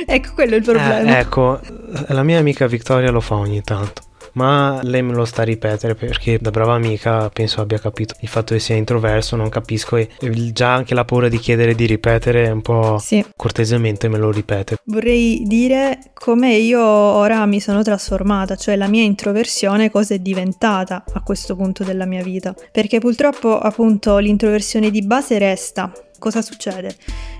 ecco, 0.05 0.29
quello 0.33 0.53
è 0.53 0.57
il 0.57 0.63
problema. 0.63 1.17
Eh, 1.17 1.19
ecco, 1.19 1.59
la 2.07 2.23
mia 2.23 2.39
amica 2.39 2.67
Victoria 2.67 3.11
lo 3.11 3.21
fa 3.21 3.35
ogni 3.35 3.61
tanto 3.61 4.06
ma 4.37 4.79
lei 4.83 5.01
me 5.01 5.13
lo 5.13 5.25
sta 5.25 5.41
a 5.41 5.45
ripetere 5.45 5.95
perché 5.95 6.37
da 6.39 6.51
brava 6.51 6.75
amica 6.75 7.27
penso 7.29 7.59
abbia 7.59 7.79
capito 7.79 8.13
il 8.19 8.27
fatto 8.27 8.53
che 8.53 8.59
sia 8.59 8.75
introverso, 8.75 9.35
non 9.35 9.49
capisco 9.49 9.97
e 9.97 10.09
già 10.53 10.73
anche 10.73 10.93
la 10.93 11.03
paura 11.03 11.27
di 11.27 11.39
chiedere 11.39 11.73
di 11.73 11.87
ripetere 11.87 12.49
un 12.49 12.61
po' 12.61 12.99
sì. 12.99 13.25
cortesemente 13.35 14.07
me 14.07 14.19
lo 14.19 14.31
ripete. 14.31 14.77
Vorrei 14.85 15.41
dire 15.45 15.99
come 16.13 16.53
io 16.55 16.81
ora 16.81 17.43
mi 17.47 17.59
sono 17.59 17.81
trasformata, 17.81 18.55
cioè 18.55 18.75
la 18.75 18.87
mia 18.87 19.03
introversione 19.03 19.89
cosa 19.89 20.13
è 20.13 20.19
diventata 20.19 21.03
a 21.11 21.21
questo 21.23 21.55
punto 21.55 21.83
della 21.83 22.05
mia 22.05 22.21
vita, 22.21 22.53
perché 22.71 22.99
purtroppo 22.99 23.57
appunto 23.57 24.19
l'introversione 24.19 24.91
di 24.91 25.01
base 25.01 25.39
resta. 25.39 25.91
Cosa 26.19 26.43
succede? 26.43 26.95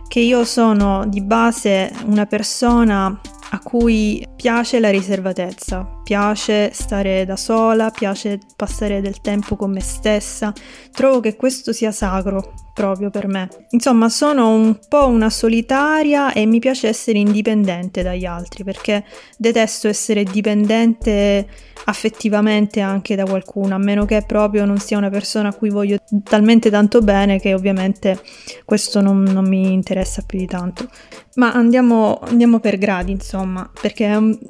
Che 0.08 0.20
io 0.20 0.46
sono 0.46 1.06
di 1.08 1.22
base 1.22 1.92
una 2.06 2.26
persona 2.26 3.20
a 3.50 3.60
cui 3.60 4.26
piace 4.38 4.80
la 4.80 4.92
riservatezza, 4.92 6.02
piace 6.04 6.72
stare 6.72 7.26
da 7.26 7.36
sola, 7.36 7.90
piace 7.90 8.40
passare 8.56 9.02
del 9.02 9.20
tempo 9.20 9.56
con 9.56 9.72
me 9.72 9.82
stessa. 9.82 10.54
Trovo 10.94 11.20
che 11.20 11.36
questo 11.36 11.74
sia 11.74 11.92
sacro 11.92 12.54
proprio 12.78 13.10
per 13.10 13.28
me. 13.28 13.50
Insomma, 13.72 14.08
sono 14.08 14.50
un 14.50 14.78
po' 14.88 15.08
una 15.08 15.32
solitaria 15.32 16.32
e 16.32 16.46
mi 16.46 16.60
piace 16.60 16.88
essere 16.88 17.18
indipendente 17.18 18.04
dagli 18.04 18.26
altri 18.26 18.64
perché 18.64 19.04
detesto 19.36 19.88
essere 19.88 20.24
dipendente 20.24 21.48
affettivamente 21.86 22.80
anche 22.80 23.16
da 23.16 23.26
qualcuno, 23.26 23.74
a 23.74 23.80
meno 23.80 24.06
che 24.06 24.24
proprio 24.28 24.66
non 24.66 24.78
sia 24.78 24.98
una 24.98 25.10
persona 25.10 25.50
a 25.50 25.56
cui 25.56 25.70
voglio 25.70 25.98
talmente 26.24 26.70
tanto 26.70 27.02
bene 27.02 27.40
che 27.40 27.56
ovviamente 27.56 28.22
questo 28.64 29.02
non, 29.02 29.24
non 29.24 29.48
mi 29.48 29.74
interessa 29.74 30.22
più 30.26 30.38
di 30.38 30.46
tanto. 30.46 30.88
Ma 31.36 31.54
andiamo, 31.54 32.20
andiamo 32.22 32.60
per 32.60 32.78
gradi, 32.78 33.12
insomma, 33.12 33.70
perché 33.80 34.06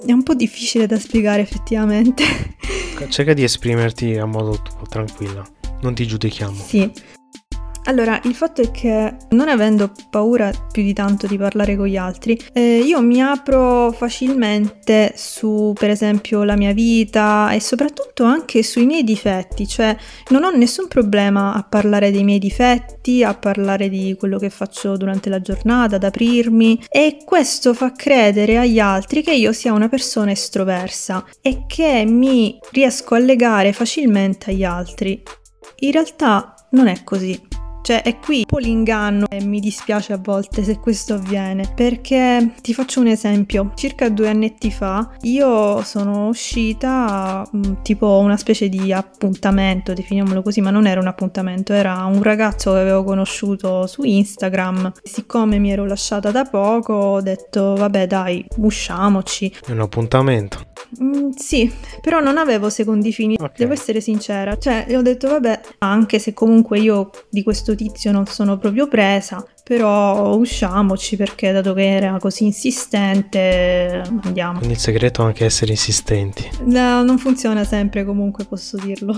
è 0.05 0.11
un 0.11 0.23
po' 0.23 0.33
difficile 0.33 0.87
da 0.87 0.99
spiegare 0.99 1.41
effettivamente. 1.41 2.23
Cerca 3.09 3.33
di 3.33 3.43
esprimerti 3.43 4.15
a 4.17 4.25
modo 4.25 4.61
tuo, 4.61 4.81
tranquilla. 4.87 5.45
Non 5.81 5.93
ti 5.93 6.07
giudichiamo. 6.07 6.55
Sì, 6.55 6.91
allora, 7.87 8.19
il 8.25 8.35
fatto 8.35 8.61
è 8.61 8.69
che 8.69 9.15
non 9.29 9.47
avendo 9.47 9.91
paura 10.09 10.51
più 10.71 10.83
di 10.83 10.93
tanto 10.93 11.25
di 11.25 11.37
parlare 11.37 11.77
con 11.77 11.87
gli 11.87 11.95
altri, 11.95 12.37
eh, 12.51 12.79
io 12.79 13.01
mi 13.01 13.21
apro 13.21 13.93
facilmente 13.93 15.13
su, 15.15 15.73
per 15.73 15.89
esempio, 15.89 16.43
la 16.43 16.57
mia 16.57 16.73
vita 16.73 17.49
e 17.51 17.61
soprattutto 17.61 18.25
anche 18.25 18.61
sui 18.61 18.85
miei 18.85 19.05
difetti, 19.05 19.65
cioè 19.65 19.95
non 20.29 20.43
ho 20.43 20.49
nessun 20.51 20.89
problema 20.89 21.53
a 21.53 21.63
parlare 21.63 22.11
dei 22.11 22.25
miei 22.25 22.39
difetti, 22.39 23.23
a 23.23 23.33
parlare 23.33 23.87
di 23.87 24.15
quello 24.19 24.37
che 24.37 24.49
faccio 24.49 24.97
durante 24.97 25.29
la 25.29 25.39
giornata, 25.39 25.95
ad 25.95 26.03
aprirmi 26.03 26.83
e 26.89 27.19
questo 27.23 27.73
fa 27.73 27.93
credere 27.93 28.57
agli 28.57 28.79
altri 28.79 29.23
che 29.23 29.33
io 29.33 29.53
sia 29.53 29.71
una 29.71 29.87
persona 29.87 30.31
estroversa 30.31 31.25
e 31.41 31.63
che 31.67 32.03
mi 32.05 32.59
riesco 32.71 33.15
a 33.15 33.19
legare 33.19 33.71
facilmente 33.71 34.51
agli 34.51 34.65
altri. 34.65 35.23
In 35.79 35.91
realtà 35.91 36.53
non 36.71 36.87
è 36.87 37.03
così. 37.03 37.46
Cioè 37.87 38.01
è 38.01 38.19
qui 38.19 38.39
un 38.39 38.45
po' 38.45 38.57
l'inganno 38.57 39.27
e 39.29 39.41
mi 39.45 39.61
dispiace 39.61 40.11
a 40.11 40.19
volte 40.21 40.61
se 40.61 40.77
questo 40.77 41.13
avviene 41.13 41.71
perché 41.73 42.55
ti 42.61 42.73
faccio 42.73 42.99
un 42.99 43.07
esempio. 43.07 43.71
Circa 43.75 44.09
due 44.09 44.27
annetti 44.27 44.71
fa 44.71 45.11
io 45.21 45.81
sono 45.83 46.27
uscita 46.27 47.49
mm, 47.55 47.83
tipo 47.83 48.19
una 48.19 48.35
specie 48.35 48.67
di 48.67 48.91
appuntamento, 48.91 49.93
definiamolo 49.93 50.41
così, 50.41 50.59
ma 50.59 50.69
non 50.69 50.85
era 50.85 50.99
un 50.99 51.07
appuntamento, 51.07 51.71
era 51.71 52.03
un 52.03 52.21
ragazzo 52.21 52.73
che 52.73 52.79
avevo 52.79 53.05
conosciuto 53.05 53.87
su 53.87 54.03
Instagram. 54.03 54.91
Siccome 55.01 55.57
mi 55.57 55.71
ero 55.71 55.85
lasciata 55.85 56.29
da 56.29 56.43
poco 56.43 56.91
ho 56.91 57.21
detto 57.21 57.73
vabbè 57.75 58.05
dai 58.05 58.45
usciamoci. 58.57 59.55
È 59.65 59.71
un 59.71 59.79
appuntamento. 59.79 60.59
Mm, 61.01 61.29
sì, 61.35 61.71
però 62.01 62.19
non 62.19 62.37
avevo 62.37 62.69
secondi 62.69 63.11
fini, 63.11 63.35
okay. 63.37 63.51
devo 63.57 63.73
essere 63.73 64.01
sincera. 64.01 64.57
Cioè, 64.57 64.85
ho 64.95 65.01
detto, 65.01 65.27
vabbè, 65.27 65.61
anche 65.79 66.19
se 66.19 66.33
comunque 66.33 66.79
io 66.79 67.09
di 67.29 67.43
questo 67.43 67.75
tizio 67.75 68.11
non 68.11 68.25
sono 68.25 68.57
proprio 68.57 68.87
presa, 68.87 69.45
però 69.67 70.33
usciamoci 70.35 71.17
perché 71.17 71.51
dato 71.51 71.73
che 71.73 71.95
era 71.95 72.17
così 72.19 72.45
insistente 72.45 74.01
andiamo. 74.23 74.59
Quindi 74.59 74.75
il 74.75 74.79
segreto 74.79 75.23
è 75.23 75.25
anche 75.25 75.43
essere 75.43 75.71
insistenti. 75.71 76.49
No, 76.63 77.03
non 77.03 77.17
funziona 77.17 77.65
sempre 77.65 78.05
comunque 78.05 78.45
posso 78.45 78.77
dirlo. 78.77 79.13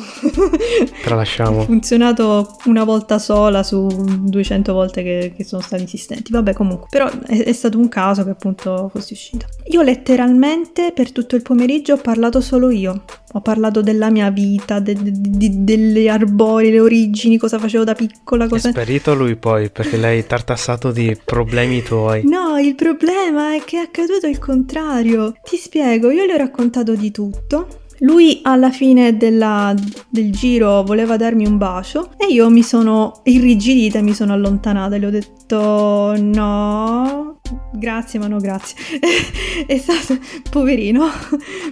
Tralasciamo. 1.03 1.61
Ha 1.61 1.65
funzionato 1.65 2.57
una 2.65 2.83
volta 2.83 3.19
sola 3.19 3.61
su 3.61 3.85
200 3.87 4.73
volte 4.73 5.03
che, 5.03 5.33
che 5.35 5.43
sono 5.43 5.61
stati 5.61 5.83
insistenti. 5.83 6.31
Vabbè 6.31 6.53
comunque, 6.53 6.87
però 6.89 7.07
è, 7.27 7.43
è, 7.43 7.53
stato 7.53 7.77
un 7.77 7.87
caso 7.87 8.23
che 8.23 8.31
appunto 8.31 8.89
fossi 8.91 9.13
uscita. 9.13 9.45
Io 9.65 9.83
letteralmente 9.83 10.93
per 10.95 11.11
tutto 11.11 11.35
il 11.35 11.43
pomeriggio 11.43 11.93
ho 11.93 11.97
parlato 11.97 12.41
solo 12.41 12.71
io. 12.71 13.03
Ho 13.33 13.41
parlato 13.41 13.81
della 13.81 14.09
mia 14.09 14.31
vita, 14.31 14.79
de, 14.79 14.95
de, 14.95 15.11
de, 15.13 15.49
delle 15.63 16.09
arbori, 16.09 16.71
le 16.71 16.79
origini, 16.79 17.37
cosa 17.37 17.59
facevo 17.59 17.83
da 17.83 17.93
piccola. 17.93 18.47
Cosa... 18.47 18.69
È 18.69 18.71
sparito 18.71 19.13
lui 19.13 19.35
poi 19.35 19.69
perché 19.69 19.97
lei 19.97 20.25
tartassato 20.39 20.91
di 20.91 21.17
problemi 21.23 21.81
tuoi. 21.83 22.23
No, 22.23 22.57
il 22.57 22.75
problema 22.75 23.55
è 23.55 23.63
che 23.63 23.77
è 23.77 23.81
accaduto 23.81 24.27
il 24.27 24.39
contrario. 24.39 25.33
Ti 25.43 25.57
spiego, 25.57 26.09
io 26.11 26.25
le 26.25 26.33
ho 26.33 26.37
raccontato 26.37 26.95
di 26.95 27.11
tutto. 27.11 27.67
Lui 28.01 28.39
alla 28.43 28.71
fine 28.71 29.17
della, 29.17 29.75
del 30.09 30.31
giro 30.31 30.83
voleva 30.83 31.17
darmi 31.17 31.45
un 31.45 31.57
bacio 31.57 32.11
e 32.15 32.27
io 32.27 32.49
mi 32.49 32.63
sono 32.63 33.19
irrigidita 33.23 34.01
mi 34.01 34.13
sono 34.13 34.31
allontanata 34.31 34.95
e 34.95 35.05
ho 35.05 35.09
detto 35.09 36.15
no, 36.17 37.38
grazie 37.71 38.19
ma 38.19 38.27
no 38.27 38.37
grazie. 38.37 38.77
è 39.65 39.77
stato 39.77 40.17
poverino, 40.49 41.05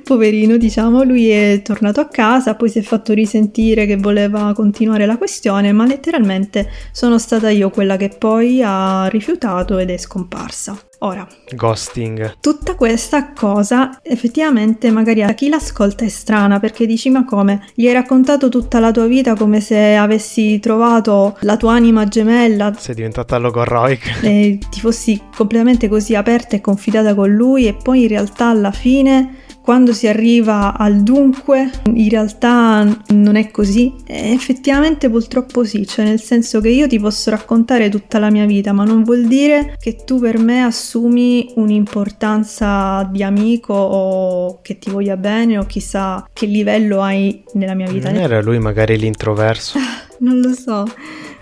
poverino 0.04 0.58
diciamo, 0.58 1.04
lui 1.04 1.30
è 1.30 1.62
tornato 1.64 2.00
a 2.00 2.08
casa, 2.08 2.56
poi 2.56 2.70
si 2.70 2.80
è 2.80 2.82
fatto 2.82 3.14
risentire 3.14 3.86
che 3.86 3.98
voleva 3.98 4.54
continuare 4.54 5.06
la 5.06 5.18
questione, 5.18 5.72
ma 5.72 5.86
letteralmente 5.86 6.70
sono 6.92 7.18
stata 7.18 7.50
io 7.50 7.70
quella 7.70 7.98
che 7.98 8.10
poi 8.10 8.62
ha 8.64 9.08
rifiutato 9.08 9.78
ed 9.78 9.90
è 9.90 9.98
scomparsa. 9.98 10.78
Ora, 11.00 11.28
ghosting. 11.54 12.38
Tutta 12.40 12.74
questa 12.74 13.32
cosa 13.32 14.00
effettivamente 14.02 14.90
magari 14.90 15.22
a 15.22 15.34
chi 15.34 15.48
l'ascolta 15.48 16.04
è 16.06 16.08
strana 16.08 16.60
perché 16.60 16.88
dici 16.88 17.12
ma 17.12 17.24
come? 17.24 17.68
Gli 17.76 17.86
hai 17.86 17.94
raccontato 17.94 18.50
tutta 18.50 18.80
la 18.80 18.90
tua 18.90 19.06
vita 19.06 19.36
come 19.36 19.62
se 19.62 19.94
avessi 19.94 20.60
trovato 20.60 21.38
la 21.42 21.56
tua 21.56 21.74
anima 21.74 22.08
gemella. 22.08 22.74
Sei 22.76 22.96
diventata 22.96 23.38
logorroic. 23.38 24.24
E 24.24 24.58
ti 24.72 24.80
fossi 24.80 25.22
completamente 25.36 25.67
così 25.90 26.16
aperta 26.16 26.56
e 26.56 26.62
confidata 26.62 27.14
con 27.14 27.30
lui 27.30 27.68
e 27.68 27.74
poi 27.74 28.04
in 28.04 28.08
realtà 28.08 28.46
alla 28.48 28.72
fine 28.72 29.46
quando 29.68 29.92
si 29.92 30.08
arriva 30.08 30.78
al 30.78 31.04
dunque, 31.04 31.70
in 31.94 32.08
realtà 32.08 32.88
non 33.10 33.36
è 33.36 33.52
così. 33.52 33.94
E 34.06 34.32
effettivamente 34.32 35.10
purtroppo 35.10 35.66
sì, 35.66 35.86
cioè 35.86 36.06
nel 36.06 36.22
senso 36.22 36.62
che 36.62 36.70
io 36.70 36.88
ti 36.88 36.98
posso 36.98 37.32
raccontare 37.32 37.90
tutta 37.90 38.18
la 38.18 38.32
mia 38.32 38.46
vita, 38.46 38.72
ma 38.72 38.86
non 38.86 39.04
vuol 39.04 39.26
dire 39.26 39.76
che 39.78 40.06
tu 40.06 40.22
per 40.22 40.38
me 40.38 40.64
assumi 40.64 41.52
un'importanza 41.56 43.10
di 43.12 43.24
amico 43.24 43.74
o 43.74 44.62
che 44.62 44.80
ti 44.80 44.90
voglia 44.90 45.18
bene 45.18 45.58
o 45.58 45.66
chissà 45.66 46.26
che 46.32 46.46
livello 46.46 47.02
hai 47.02 47.44
nella 47.56 47.74
mia 47.74 47.92
vita. 47.92 48.10
Non 48.10 48.22
era 48.22 48.42
lui 48.42 48.60
magari 48.60 48.98
l'introverso? 48.98 49.78
non 50.20 50.40
lo 50.40 50.54
so. 50.54 50.86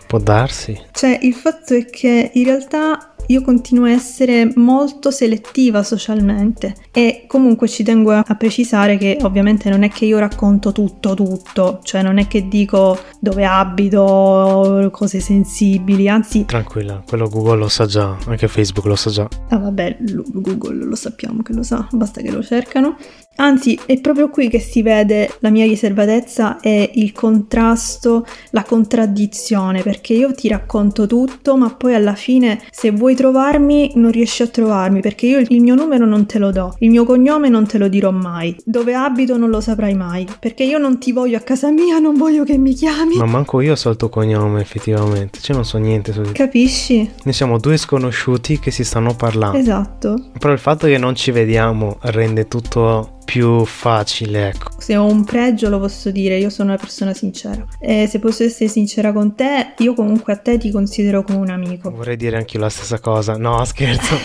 Può 0.07 0.19
darsi. 0.19 0.79
Cioè, 0.91 1.19
il 1.21 1.33
fatto 1.33 1.73
è 1.73 1.85
che 1.85 2.31
in 2.33 2.43
realtà 2.43 3.15
io 3.27 3.41
continuo 3.41 3.85
a 3.85 3.91
essere 3.91 4.51
molto 4.55 5.11
selettiva 5.11 5.83
socialmente 5.83 6.75
e 6.91 7.25
comunque 7.27 7.67
ci 7.67 7.83
tengo 7.83 8.11
a 8.11 8.35
precisare 8.37 8.97
che 8.97 9.17
ovviamente 9.21 9.69
non 9.69 9.83
è 9.83 9.89
che 9.89 10.05
io 10.05 10.19
racconto 10.19 10.71
tutto 10.71 11.15
tutto, 11.15 11.79
cioè 11.83 12.01
non 12.03 12.17
è 12.17 12.27
che 12.27 12.47
dico 12.47 12.99
dove 13.19 13.45
abito, 13.45 14.89
cose 14.91 15.19
sensibili, 15.19 16.07
anzi 16.07 16.45
tranquilla, 16.45 17.03
quello 17.05 17.27
Google 17.27 17.57
lo 17.57 17.67
sa 17.67 17.85
già, 17.85 18.15
anche 18.27 18.47
Facebook 18.47 18.85
lo 18.85 18.95
sa 18.95 19.09
già. 19.09 19.27
Ah 19.49 19.57
vabbè, 19.57 19.97
Google 19.99 20.85
lo 20.85 20.95
sappiamo 20.95 21.41
che 21.41 21.53
lo 21.53 21.63
sa, 21.63 21.87
basta 21.91 22.21
che 22.21 22.31
lo 22.31 22.43
cercano. 22.43 22.95
Anzi, 23.37 23.77
è 23.85 23.99
proprio 23.99 24.29
qui 24.29 24.49
che 24.49 24.59
si 24.59 24.81
vede 24.81 25.29
la 25.39 25.49
mia 25.49 25.65
riservatezza 25.65 26.59
e 26.59 26.91
il 26.95 27.11
contrasto, 27.11 28.25
la 28.51 28.63
contraddizione, 28.63 29.81
perché 29.81 30.13
io 30.13 30.33
ti 30.33 30.47
racconto 30.47 31.05
tutto, 31.05 31.57
ma 31.57 31.73
poi 31.73 31.95
alla 31.95 32.15
fine 32.15 32.61
se 32.71 32.91
vuoi 32.91 33.15
trovarmi 33.15 33.91
non 33.95 34.11
riesci 34.11 34.41
a 34.41 34.47
trovarmi, 34.47 35.01
perché 35.01 35.25
io 35.25 35.39
il 35.39 35.61
mio 35.61 35.75
numero 35.75 36.05
non 36.05 36.25
te 36.25 36.39
lo 36.39 36.51
do, 36.51 36.75
il 36.79 36.89
mio 36.89 37.03
cognome 37.03 37.49
non 37.49 37.67
te 37.67 37.77
lo 37.77 37.87
dirò 37.87 38.11
mai, 38.11 38.55
dove 38.63 38.93
abito 38.93 39.37
non 39.37 39.49
lo 39.49 39.59
saprai 39.59 39.93
mai, 39.95 40.25
perché 40.39 40.63
io 40.63 40.77
non 40.77 40.97
ti 40.97 41.11
voglio 41.11 41.37
a 41.37 41.41
casa 41.41 41.71
mia, 41.71 41.99
non 41.99 42.15
voglio 42.15 42.43
che 42.43 42.57
mi 42.57 42.73
chiami. 42.73 43.17
Ma 43.17 43.25
manco 43.25 43.59
io 43.61 43.75
so 43.75 43.89
il 43.89 43.97
tuo 43.97 44.09
cognome 44.09 44.61
effettivamente, 44.61 45.39
cioè 45.41 45.55
non 45.55 45.65
so 45.65 45.77
niente 45.77 46.13
su 46.13 46.21
di 46.21 46.27
te. 46.27 46.33
Capisci? 46.33 47.09
Noi 47.23 47.33
siamo 47.33 47.59
due 47.59 47.77
sconosciuti 47.77 48.59
che 48.59 48.71
si 48.71 48.83
stanno 48.83 49.13
parlando. 49.15 49.57
Esatto. 49.57 50.29
Però 50.39 50.53
il 50.53 50.59
fatto 50.59 50.87
che 50.87 50.97
non 50.97 51.15
ci 51.15 51.31
vediamo 51.31 51.97
rende 52.01 52.47
tutto 52.47 53.19
più 53.25 53.65
facile, 53.65 54.49
ecco. 54.49 54.79
Se 54.79 54.95
ho 54.95 55.05
un 55.05 55.25
pregio 55.25 55.67
lo 55.69 55.79
posso 55.79 56.11
dire, 56.11 56.37
io 56.37 56.49
sono 56.49 56.69
una 56.69 56.77
persona 56.77 57.13
sincera. 57.13 57.65
E 57.79 58.07
se 58.07 58.19
posso 58.19 58.43
essere 58.43 58.69
sincera 58.69 59.11
con 59.11 59.35
te, 59.35 59.73
io 59.79 59.93
comunque 59.93 60.33
a 60.33 60.37
te 60.37 60.57
ti 60.57 60.71
considero 60.71 61.23
come 61.23 61.39
un 61.39 61.49
amico. 61.49 61.91
Vorrei 61.91 62.15
dire 62.15 62.37
anche 62.37 62.55
io 62.55 62.63
la 62.63 62.69
stessa 62.69 62.99
cosa. 62.99 63.35
No, 63.35 63.63
scherzo. 63.65 64.17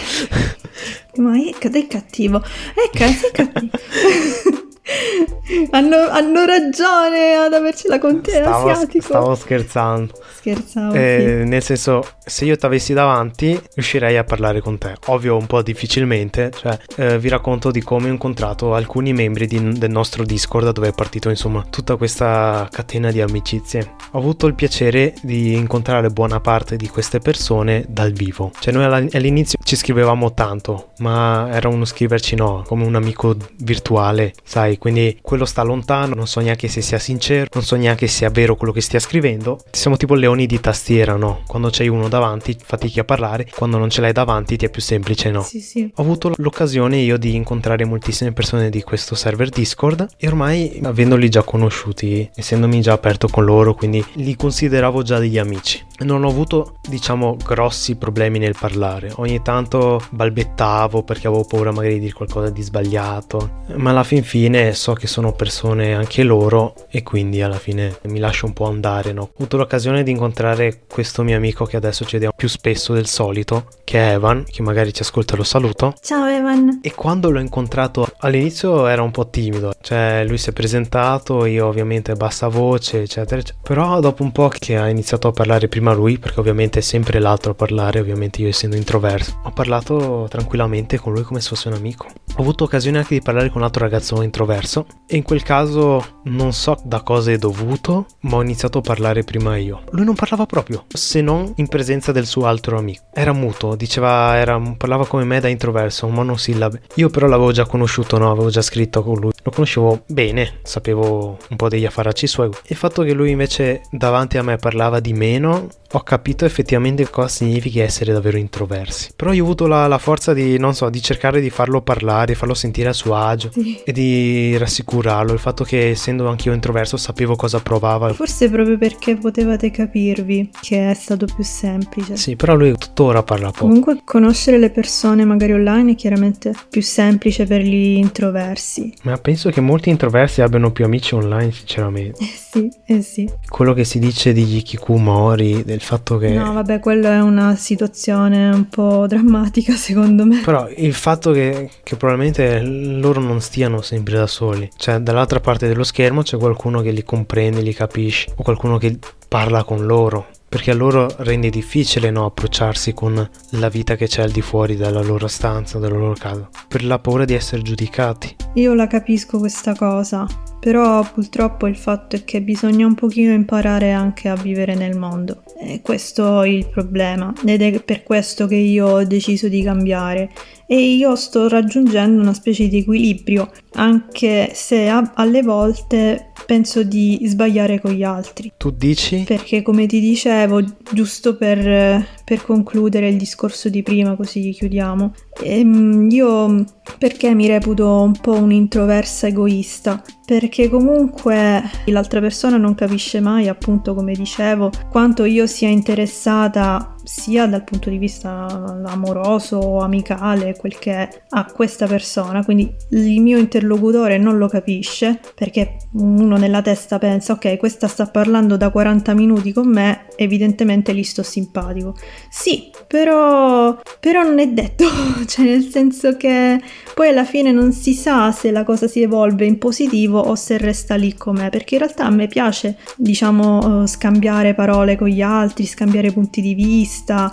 Ma 1.16 1.32
è, 1.36 1.58
è 1.58 1.86
cattivo. 1.88 2.40
È, 2.40 2.96
sei 2.96 3.30
cattivo. 3.32 4.58
hanno, 5.70 6.08
hanno, 6.08 6.44
ragione 6.44 7.34
ad 7.34 7.52
avercela 7.52 7.98
con 7.98 8.20
te, 8.20 8.32
stavo, 8.32 8.70
asiatico. 8.70 9.04
Stavo 9.04 9.34
scherzando. 9.34 10.12
Scherzavo. 10.36 10.94
Eh, 10.94 11.40
sì. 11.42 11.48
Nel 11.48 11.62
senso, 11.62 12.04
se 12.24 12.44
io 12.44 12.56
ti 12.56 12.66
avessi 12.66 12.92
davanti, 12.92 13.60
riuscirei 13.74 14.16
a 14.16 14.24
parlare 14.24 14.60
con 14.60 14.78
te. 14.78 14.94
Ovvio, 15.06 15.36
un 15.36 15.46
po' 15.46 15.62
difficilmente. 15.62 16.50
Cioè, 16.54 16.78
eh, 16.96 17.18
vi 17.18 17.28
racconto 17.28 17.70
di 17.70 17.82
come 17.82 18.08
ho 18.08 18.12
incontrato 18.12 18.74
alcuni 18.74 19.12
membri 19.12 19.46
di, 19.46 19.78
del 19.78 19.90
nostro 19.90 20.24
Discord, 20.24 20.64
da 20.64 20.72
dove 20.72 20.88
è 20.88 20.92
partito, 20.92 21.28
insomma, 21.28 21.64
tutta 21.68 21.96
questa 21.96 22.68
catena 22.70 23.10
di 23.10 23.20
amicizie. 23.20 23.94
Ho 24.12 24.18
avuto 24.18 24.46
il 24.46 24.54
piacere 24.54 25.14
di 25.22 25.54
incontrare 25.54 26.08
buona 26.08 26.40
parte 26.40 26.76
di 26.76 26.88
queste 26.88 27.18
persone 27.18 27.84
dal 27.88 28.12
vivo. 28.12 28.50
Cioè, 28.58 28.72
noi 28.72 28.84
all'inizio 29.12 29.58
ci 29.62 29.76
scrivevamo 29.76 30.34
tanto, 30.34 30.90
ma 30.98 31.48
era 31.50 31.68
uno 31.68 31.84
scriverci 31.84 32.34
no, 32.34 32.64
come 32.66 32.84
un 32.84 32.94
amico 32.94 33.36
virtuale, 33.58 34.32
sai, 34.42 34.78
quindi 34.80 35.18
quello 35.20 35.44
sta 35.44 35.62
lontano, 35.62 36.14
non 36.14 36.26
so 36.26 36.40
neanche 36.40 36.66
se 36.68 36.80
sia 36.80 36.98
sincero, 36.98 37.48
non 37.52 37.62
so 37.62 37.76
neanche 37.76 38.06
se 38.06 38.14
sia 38.20 38.30
vero 38.30 38.56
quello 38.56 38.72
che 38.72 38.80
stia 38.80 38.98
scrivendo. 38.98 39.60
Siamo 39.70 39.98
tipo 39.98 40.14
leoni 40.14 40.46
di 40.46 40.58
tastiera, 40.58 41.16
no? 41.16 41.42
Quando 41.46 41.68
c'hai 41.70 41.88
uno 41.88 42.08
davanti 42.08 42.56
fatichi 42.58 42.98
a 42.98 43.04
parlare, 43.04 43.46
quando 43.54 43.76
non 43.76 43.90
ce 43.90 44.00
l'hai 44.00 44.12
davanti 44.12 44.56
ti 44.56 44.64
è 44.64 44.70
più 44.70 44.80
semplice, 44.80 45.30
no? 45.30 45.42
Sì, 45.42 45.60
sì. 45.60 45.92
Ho 45.94 46.02
avuto 46.02 46.32
l'occasione 46.34 46.96
io 46.96 47.18
di 47.18 47.34
incontrare 47.34 47.84
moltissime 47.84 48.32
persone 48.32 48.70
di 48.70 48.82
questo 48.82 49.14
server 49.14 49.50
Discord 49.50 50.06
e 50.16 50.26
ormai 50.26 50.80
avendoli 50.82 51.28
già 51.28 51.42
conosciuti, 51.42 52.28
essendomi 52.34 52.80
già 52.80 52.94
aperto 52.94 53.28
con 53.28 53.44
loro, 53.44 53.74
quindi 53.74 54.02
li 54.14 54.34
consideravo 54.34 55.02
già 55.02 55.18
degli 55.18 55.36
amici. 55.36 55.84
Non 56.00 56.24
ho 56.24 56.28
avuto, 56.28 56.76
diciamo, 56.88 57.36
grossi 57.44 57.96
problemi 57.96 58.38
nel 58.38 58.56
parlare. 58.58 59.12
Ogni 59.16 59.42
tanto 59.42 60.02
balbettavo 60.08 61.02
perché 61.02 61.26
avevo 61.26 61.44
paura 61.44 61.72
magari 61.72 61.94
di 61.94 62.00
dire 62.00 62.14
qualcosa 62.14 62.48
di 62.48 62.62
sbagliato, 62.62 63.64
ma 63.76 63.90
alla 63.90 64.04
fin 64.04 64.22
fine 64.22 64.69
so 64.74 64.92
che 64.92 65.06
sono 65.06 65.32
persone 65.32 65.94
anche 65.94 66.22
loro 66.22 66.74
e 66.88 67.02
quindi 67.02 67.42
alla 67.42 67.58
fine 67.58 67.98
mi 68.04 68.18
lascio 68.18 68.46
un 68.46 68.52
po' 68.52 68.66
andare, 68.66 69.12
no? 69.12 69.22
Ho 69.22 69.30
avuto 69.36 69.56
l'occasione 69.56 70.02
di 70.02 70.10
incontrare 70.10 70.82
questo 70.88 71.22
mio 71.22 71.36
amico 71.36 71.64
che 71.64 71.76
adesso 71.76 72.04
ci 72.04 72.12
vediamo 72.12 72.34
più 72.36 72.48
spesso 72.48 72.92
del 72.92 73.06
solito, 73.06 73.66
che 73.84 73.98
è 73.98 74.12
Evan, 74.14 74.44
che 74.44 74.62
magari 74.62 74.92
ci 74.92 75.02
ascolta 75.02 75.34
e 75.34 75.36
lo 75.36 75.44
saluto. 75.44 75.94
Ciao 76.00 76.26
Evan! 76.26 76.80
E 76.82 76.94
quando 76.94 77.30
l'ho 77.30 77.40
incontrato 77.40 78.06
all'inizio 78.18 78.86
era 78.86 79.02
un 79.02 79.10
po' 79.10 79.28
timido, 79.28 79.72
cioè 79.80 80.24
lui 80.26 80.38
si 80.38 80.50
è 80.50 80.52
presentato, 80.52 81.44
io 81.44 81.66
ovviamente 81.66 82.14
bassa 82.14 82.48
voce, 82.48 83.02
eccetera, 83.02 83.40
eccetera. 83.40 83.58
Però 83.62 84.00
dopo 84.00 84.22
un 84.22 84.32
po' 84.32 84.48
che 84.48 84.76
ha 84.76 84.88
iniziato 84.88 85.28
a 85.28 85.32
parlare 85.32 85.68
prima 85.68 85.92
lui, 85.92 86.18
perché 86.18 86.40
ovviamente 86.40 86.78
è 86.78 86.82
sempre 86.82 87.18
l'altro 87.18 87.52
a 87.52 87.54
parlare, 87.54 88.00
ovviamente 88.00 88.40
io 88.42 88.48
essendo 88.48 88.76
introverso. 88.76 89.40
Ho 89.44 89.50
parlato 89.50 90.26
tranquillamente 90.28 90.98
con 90.98 91.12
lui 91.12 91.22
come 91.22 91.40
se 91.40 91.48
fosse 91.48 91.68
un 91.68 91.74
amico. 91.74 92.06
Ho 92.06 92.40
avuto 92.40 92.64
occasione 92.64 92.98
anche 92.98 93.14
di 93.14 93.22
parlare 93.22 93.48
con 93.48 93.58
un 93.58 93.64
altro 93.64 93.82
ragazzo 93.84 94.22
introverso 94.22 94.59
e 95.06 95.16
in 95.16 95.22
quel 95.22 95.42
caso 95.42 96.20
non 96.24 96.52
so 96.52 96.76
da 96.84 97.00
cosa 97.02 97.32
è 97.32 97.38
dovuto, 97.38 98.06
ma 98.20 98.36
ho 98.36 98.42
iniziato 98.42 98.78
a 98.78 98.82
parlare 98.82 99.24
prima 99.24 99.56
io. 99.56 99.82
Lui 99.90 100.04
non 100.04 100.14
parlava 100.14 100.46
proprio, 100.46 100.84
se 100.88 101.20
non 101.20 101.52
in 101.56 101.68
presenza 101.68 102.12
del 102.12 102.26
suo 102.26 102.46
altro 102.46 102.78
amico. 102.78 103.04
Era 103.12 103.32
muto, 103.32 103.74
diceva, 103.74 104.36
era, 104.36 104.60
parlava 104.76 105.06
come 105.06 105.24
me 105.24 105.40
da 105.40 105.48
introverso, 105.48 106.08
monosillabe. 106.08 106.82
Io 106.94 107.08
però 107.08 107.26
l'avevo 107.26 107.52
già 107.52 107.66
conosciuto, 107.66 108.18
no, 108.18 108.30
avevo 108.30 108.50
già 108.50 108.62
scritto 108.62 109.02
con 109.02 109.18
lui. 109.18 109.32
Lo 109.42 109.50
conoscevo 109.50 110.02
bene, 110.06 110.60
sapevo 110.62 111.38
un 111.48 111.56
po' 111.56 111.68
degli 111.68 111.86
affaracci 111.86 112.26
suoi. 112.26 112.50
Il 112.66 112.76
fatto 112.76 113.02
che 113.02 113.12
lui 113.12 113.30
invece 113.30 113.82
davanti 113.90 114.38
a 114.38 114.42
me 114.42 114.56
parlava 114.56 115.00
di 115.00 115.12
meno 115.12 115.68
ho 115.92 116.02
capito 116.02 116.44
effettivamente 116.44 117.08
cosa 117.10 117.26
significa 117.28 117.82
essere 117.82 118.12
davvero 118.12 118.36
introversi. 118.36 119.10
Però 119.16 119.32
io 119.32 119.42
ho 119.42 119.44
avuto 119.44 119.66
la, 119.66 119.88
la, 119.88 119.98
forza 119.98 120.32
di, 120.32 120.56
non 120.56 120.74
so, 120.74 120.88
di 120.88 121.02
cercare 121.02 121.40
di 121.40 121.50
farlo 121.50 121.82
parlare, 121.82 122.36
farlo 122.36 122.54
sentire 122.54 122.90
a 122.90 122.92
suo 122.92 123.16
agio 123.16 123.50
sì. 123.52 123.80
e 123.84 123.90
di 123.90 124.56
rassicurarlo. 124.56 125.32
Il 125.32 125.40
fatto 125.40 125.64
che 125.64 125.90
essendo 125.90 126.28
anch'io 126.28 126.52
introverso 126.52 126.96
sapevo 126.96 127.34
cosa 127.34 127.60
provava. 127.60 128.12
Forse 128.12 128.48
proprio 128.48 128.78
perché 128.78 129.16
potevate 129.16 129.70
capirvi 129.70 130.50
che 130.60 130.90
è 130.90 130.94
stato 130.94 131.26
più 131.26 131.42
semplice. 131.42 132.16
Sì, 132.16 132.36
però 132.36 132.54
lui 132.54 132.72
tuttora 132.78 133.24
parla 133.24 133.50
poco. 133.50 133.66
Comunque 133.66 134.02
conoscere 134.04 134.58
le 134.58 134.70
persone 134.70 135.24
magari 135.24 135.52
online 135.52 135.92
è 135.92 135.94
chiaramente 135.96 136.54
più 136.68 136.82
semplice 136.82 137.46
per 137.46 137.62
gli 137.62 137.96
introversi. 137.96 138.94
Ma 139.02 139.16
penso 139.16 139.50
che 139.50 139.60
molti 139.60 139.90
introversi 139.90 140.40
abbiano 140.40 140.70
più 140.70 140.84
amici 140.84 141.14
online, 141.14 141.50
sinceramente. 141.50 142.22
Eh 142.22 142.30
sì, 142.52 142.68
eh 142.86 143.02
sì. 143.02 143.28
Quello 143.48 143.72
che 143.72 143.82
si 143.82 143.98
dice 143.98 144.32
di 144.32 144.44
Yikikumori, 144.44 145.64
del 145.64 145.79
il 145.80 145.86
fatto 145.86 146.18
che... 146.18 146.28
No, 146.28 146.52
vabbè, 146.52 146.78
quella 146.78 147.14
è 147.14 147.20
una 147.22 147.56
situazione 147.56 148.50
un 148.50 148.68
po' 148.68 149.06
drammatica 149.06 149.72
secondo 149.76 150.26
me. 150.26 150.42
Però 150.44 150.68
il 150.76 150.92
fatto 150.92 151.32
che, 151.32 151.70
che 151.82 151.96
probabilmente 151.96 152.60
loro 152.60 153.20
non 153.20 153.40
stiano 153.40 153.80
sempre 153.80 154.18
da 154.18 154.26
soli, 154.26 154.68
cioè 154.76 154.98
dall'altra 154.98 155.40
parte 155.40 155.66
dello 155.66 155.84
schermo 155.84 156.20
c'è 156.22 156.36
qualcuno 156.36 156.82
che 156.82 156.90
li 156.90 157.02
comprende, 157.02 157.62
li 157.62 157.72
capisce, 157.72 158.30
o 158.36 158.42
qualcuno 158.42 158.76
che 158.76 158.98
parla 159.26 159.64
con 159.64 159.86
loro 159.86 160.26
perché 160.50 160.72
a 160.72 160.74
loro 160.74 161.08
rende 161.18 161.48
difficile 161.48 162.10
no, 162.10 162.24
approcciarsi 162.24 162.92
con 162.92 163.30
la 163.50 163.68
vita 163.68 163.94
che 163.94 164.08
c'è 164.08 164.22
al 164.22 164.32
di 164.32 164.40
fuori 164.40 164.74
della 164.74 165.00
loro 165.00 165.28
stanza, 165.28 165.78
della 165.78 165.96
loro 165.96 166.14
casa, 166.14 166.48
per 166.66 166.82
la 166.82 166.98
paura 166.98 167.24
di 167.24 167.34
essere 167.34 167.62
giudicati. 167.62 168.34
Io 168.54 168.74
la 168.74 168.88
capisco 168.88 169.38
questa 169.38 169.76
cosa, 169.76 170.26
però 170.58 171.08
purtroppo 171.08 171.68
il 171.68 171.76
fatto 171.76 172.16
è 172.16 172.24
che 172.24 172.42
bisogna 172.42 172.84
un 172.84 172.96
pochino 172.96 173.32
imparare 173.32 173.92
anche 173.92 174.28
a 174.28 174.34
vivere 174.34 174.74
nel 174.74 174.98
mondo. 174.98 175.44
Questo 175.82 176.42
è 176.42 176.48
il 176.48 176.68
problema 176.68 177.32
ed 177.44 177.60
è 177.60 177.82
per 177.82 178.02
questo 178.02 178.46
che 178.46 178.56
io 178.56 178.86
ho 178.86 179.04
deciso 179.04 179.48
di 179.48 179.62
cambiare 179.62 180.30
e 180.72 180.94
io 180.94 181.16
sto 181.16 181.48
raggiungendo 181.48 182.22
una 182.22 182.32
specie 182.32 182.68
di 182.68 182.78
equilibrio, 182.78 183.50
anche 183.72 184.52
se 184.54 184.86
a- 184.88 185.14
alle 185.16 185.42
volte 185.42 186.30
penso 186.46 186.84
di 186.84 187.20
sbagliare 187.24 187.80
con 187.80 187.90
gli 187.90 188.04
altri. 188.04 188.52
Tu 188.56 188.70
dici? 188.70 189.24
Perché 189.26 189.62
come 189.62 189.86
ti 189.86 189.98
dicevo, 189.98 190.62
giusto 190.92 191.36
per, 191.36 192.06
per 192.24 192.44
concludere 192.44 193.08
il 193.08 193.16
discorso 193.16 193.68
di 193.68 193.82
prima, 193.82 194.14
così 194.14 194.50
chiudiamo, 194.52 195.12
ehm, 195.42 196.08
io 196.08 196.64
perché 196.98 197.34
mi 197.34 197.48
reputo 197.48 198.02
un 198.02 198.12
po' 198.20 198.34
un'introversa 198.34 199.26
egoista? 199.26 200.00
Perché 200.24 200.68
comunque 200.68 201.62
l'altra 201.86 202.20
persona 202.20 202.56
non 202.56 202.76
capisce 202.76 203.18
mai, 203.18 203.48
appunto 203.48 203.92
come 203.94 204.12
dicevo, 204.12 204.70
quanto 204.88 205.24
io 205.24 205.48
sia 205.48 205.68
interessata 205.68 206.94
sia 207.04 207.46
dal 207.46 207.64
punto 207.64 207.90
di 207.90 207.98
vista 207.98 208.46
amoroso 208.84 209.78
amicale, 209.78 210.56
quel 210.56 210.78
che 210.78 210.92
è, 210.92 211.08
a 211.30 211.44
questa 211.46 211.86
persona. 211.86 212.44
Quindi 212.44 212.72
il 212.90 213.20
mio 213.20 213.38
interlocutore 213.38 214.18
non 214.18 214.38
lo 214.38 214.48
capisce 214.48 215.20
perché 215.34 215.76
uno 215.92 216.36
nella 216.36 216.62
testa 216.62 216.98
pensa 216.98 217.32
ok, 217.34 217.56
questa 217.56 217.88
sta 217.88 218.06
parlando 218.06 218.56
da 218.56 218.70
40 218.70 219.14
minuti 219.14 219.52
con 219.52 219.68
me, 219.68 220.06
evidentemente 220.16 220.94
gli 220.94 221.02
sto 221.02 221.22
simpatico. 221.22 221.96
Sì, 222.30 222.70
però, 222.86 223.78
però 223.98 224.22
non 224.22 224.38
è 224.38 224.48
detto, 224.48 224.84
cioè 225.26 225.44
nel 225.44 225.64
senso 225.64 226.16
che 226.16 226.60
poi 226.94 227.08
alla 227.08 227.24
fine 227.24 227.52
non 227.52 227.72
si 227.72 227.94
sa 227.94 228.32
se 228.32 228.50
la 228.50 228.64
cosa 228.64 228.86
si 228.86 229.02
evolve 229.02 229.44
in 229.44 229.58
positivo 229.58 230.18
o 230.18 230.34
se 230.34 230.58
resta 230.58 230.94
lì 230.94 231.14
com'è, 231.14 231.50
perché 231.50 231.76
in 231.76 231.80
realtà 231.82 232.04
a 232.04 232.10
me 232.10 232.26
piace, 232.26 232.76
diciamo, 232.96 233.86
scambiare 233.86 234.54
parole 234.54 234.96
con 234.96 235.08
gli 235.08 235.22
altri, 235.22 235.66
scambiare 235.66 236.12
punti 236.12 236.40
di 236.40 236.54
vista, 236.54 236.89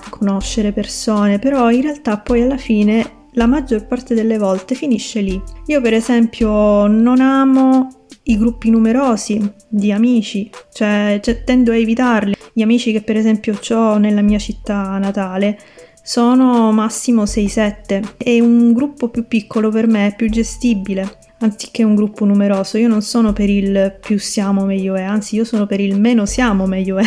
conoscere 0.10 0.72
persone, 0.72 1.40
però 1.40 1.72
in 1.72 1.82
realtà 1.82 2.18
poi 2.18 2.42
alla 2.42 2.58
fine 2.58 3.26
la 3.34 3.46
maggior 3.46 3.86
parte 3.86 4.14
delle 4.16 4.38
volte 4.38 4.76
finisce 4.76 5.22
lì. 5.22 5.42
Io 5.68 5.82
per 5.82 5.94
esempio 5.94 6.88
non 6.88 7.22
amo 7.22 8.06
i 8.24 8.38
gruppi 8.38 8.70
numerosi 8.70 9.40
di 9.70 9.92
amici, 9.92 10.50
cioè, 10.74 11.20
cioè 11.22 11.44
tendo 11.44 11.72
a 11.72 11.78
evitarli. 11.78 12.36
Gli 12.54 12.62
amici 12.62 12.92
che 12.92 13.02
per 13.02 13.16
esempio 13.16 13.58
ho 13.70 13.98
nella 13.98 14.22
mia 14.22 14.40
città 14.40 14.98
natale 14.98 15.58
sono 16.04 16.72
massimo 16.72 17.24
6-7 17.24 18.14
e 18.18 18.40
un 18.40 18.72
gruppo 18.74 19.10
più 19.10 19.28
piccolo 19.28 19.70
per 19.70 19.88
me 19.88 20.08
è 20.08 20.16
più 20.16 20.30
gestibile 20.30 21.20
anziché 21.40 21.84
un 21.84 21.96
gruppo 21.96 22.26
numeroso. 22.26 22.78
Io 22.78 22.88
non 22.88 23.02
sono 23.02 23.34
per 23.34 23.50
il 23.50 23.98
più 24.00 24.18
siamo 24.18 24.66
meglio 24.66 24.96
è, 24.96 25.04
anzi 25.04 25.36
io 25.36 25.44
sono 25.44 25.66
per 25.66 25.80
il 25.80 26.00
meno 26.00 26.26
siamo 26.26 26.66
meglio 26.66 26.98
è. 26.98 27.06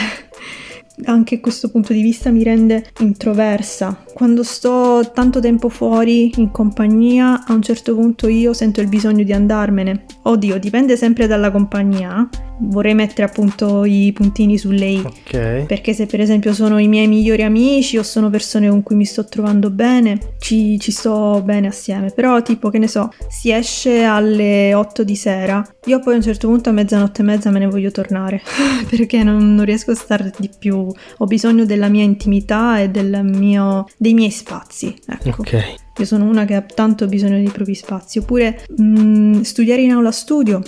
Anche 1.04 1.40
questo 1.40 1.70
punto 1.70 1.92
di 1.92 2.02
vista 2.02 2.30
mi 2.30 2.42
rende 2.42 2.90
introversa. 3.00 4.04
Quando 4.12 4.42
sto 4.42 5.10
tanto 5.14 5.40
tempo 5.40 5.68
fuori 5.68 6.32
in 6.36 6.50
compagnia, 6.50 7.44
a 7.46 7.52
un 7.54 7.62
certo 7.62 7.94
punto 7.94 8.28
io 8.28 8.52
sento 8.52 8.80
il 8.80 8.88
bisogno 8.88 9.24
di 9.24 9.32
andarmene. 9.32 10.04
Oddio, 10.22 10.58
dipende 10.58 10.96
sempre 10.96 11.26
dalla 11.26 11.50
compagnia, 11.50 12.28
vorrei 12.60 12.94
mettere 12.94 13.26
appunto 13.26 13.84
i 13.84 14.12
puntini 14.12 14.58
sulle 14.58 14.86
i. 14.86 14.98
Ok. 14.98 15.64
Perché 15.66 15.94
se 15.94 16.06
per 16.06 16.20
esempio 16.20 16.52
sono 16.52 16.78
i 16.78 16.88
miei 16.88 17.08
migliori 17.08 17.42
amici 17.42 17.96
o 17.96 18.02
sono 18.02 18.28
persone 18.28 18.68
con 18.68 18.82
cui 18.82 18.96
mi 18.96 19.04
sto 19.04 19.24
trovando 19.24 19.70
bene, 19.70 20.34
ci, 20.38 20.78
ci 20.78 20.92
sto 20.92 21.40
bene 21.44 21.68
assieme. 21.68 22.10
Però 22.10 22.42
tipo 22.42 22.68
che 22.68 22.78
ne 22.78 22.88
so, 22.88 23.10
si 23.28 23.50
esce 23.50 24.04
alle 24.04 24.74
8 24.74 25.04
di 25.04 25.16
sera, 25.16 25.66
io 25.86 26.00
poi 26.00 26.14
a 26.14 26.16
un 26.16 26.22
certo 26.22 26.48
punto 26.48 26.68
a 26.68 26.72
mezzanotte 26.72 27.22
e 27.22 27.24
mezza 27.24 27.50
me 27.50 27.60
ne 27.60 27.66
voglio 27.66 27.90
tornare 27.90 28.42
perché 28.88 29.22
non, 29.22 29.54
non 29.54 29.64
riesco 29.64 29.92
a 29.92 29.94
stare 29.94 30.32
di 30.36 30.50
più. 30.58 30.89
Ho 31.18 31.26
bisogno 31.26 31.64
della 31.64 31.88
mia 31.88 32.04
intimità 32.04 32.80
e 32.80 32.88
del 32.88 33.20
mio, 33.24 33.86
dei 33.96 34.14
miei 34.14 34.30
spazi. 34.30 34.96
Ecco. 35.06 35.42
Ok. 35.42 35.74
Io 35.96 36.04
sono 36.04 36.24
una 36.24 36.44
che 36.44 36.54
ha 36.54 36.62
tanto 36.62 37.06
bisogno 37.06 37.36
dei 37.36 37.50
propri 37.50 37.74
spazi. 37.74 38.18
Oppure 38.18 38.64
mh, 38.76 39.40
studiare 39.40 39.82
in 39.82 39.92
aula 39.92 40.10
studio. 40.10 40.62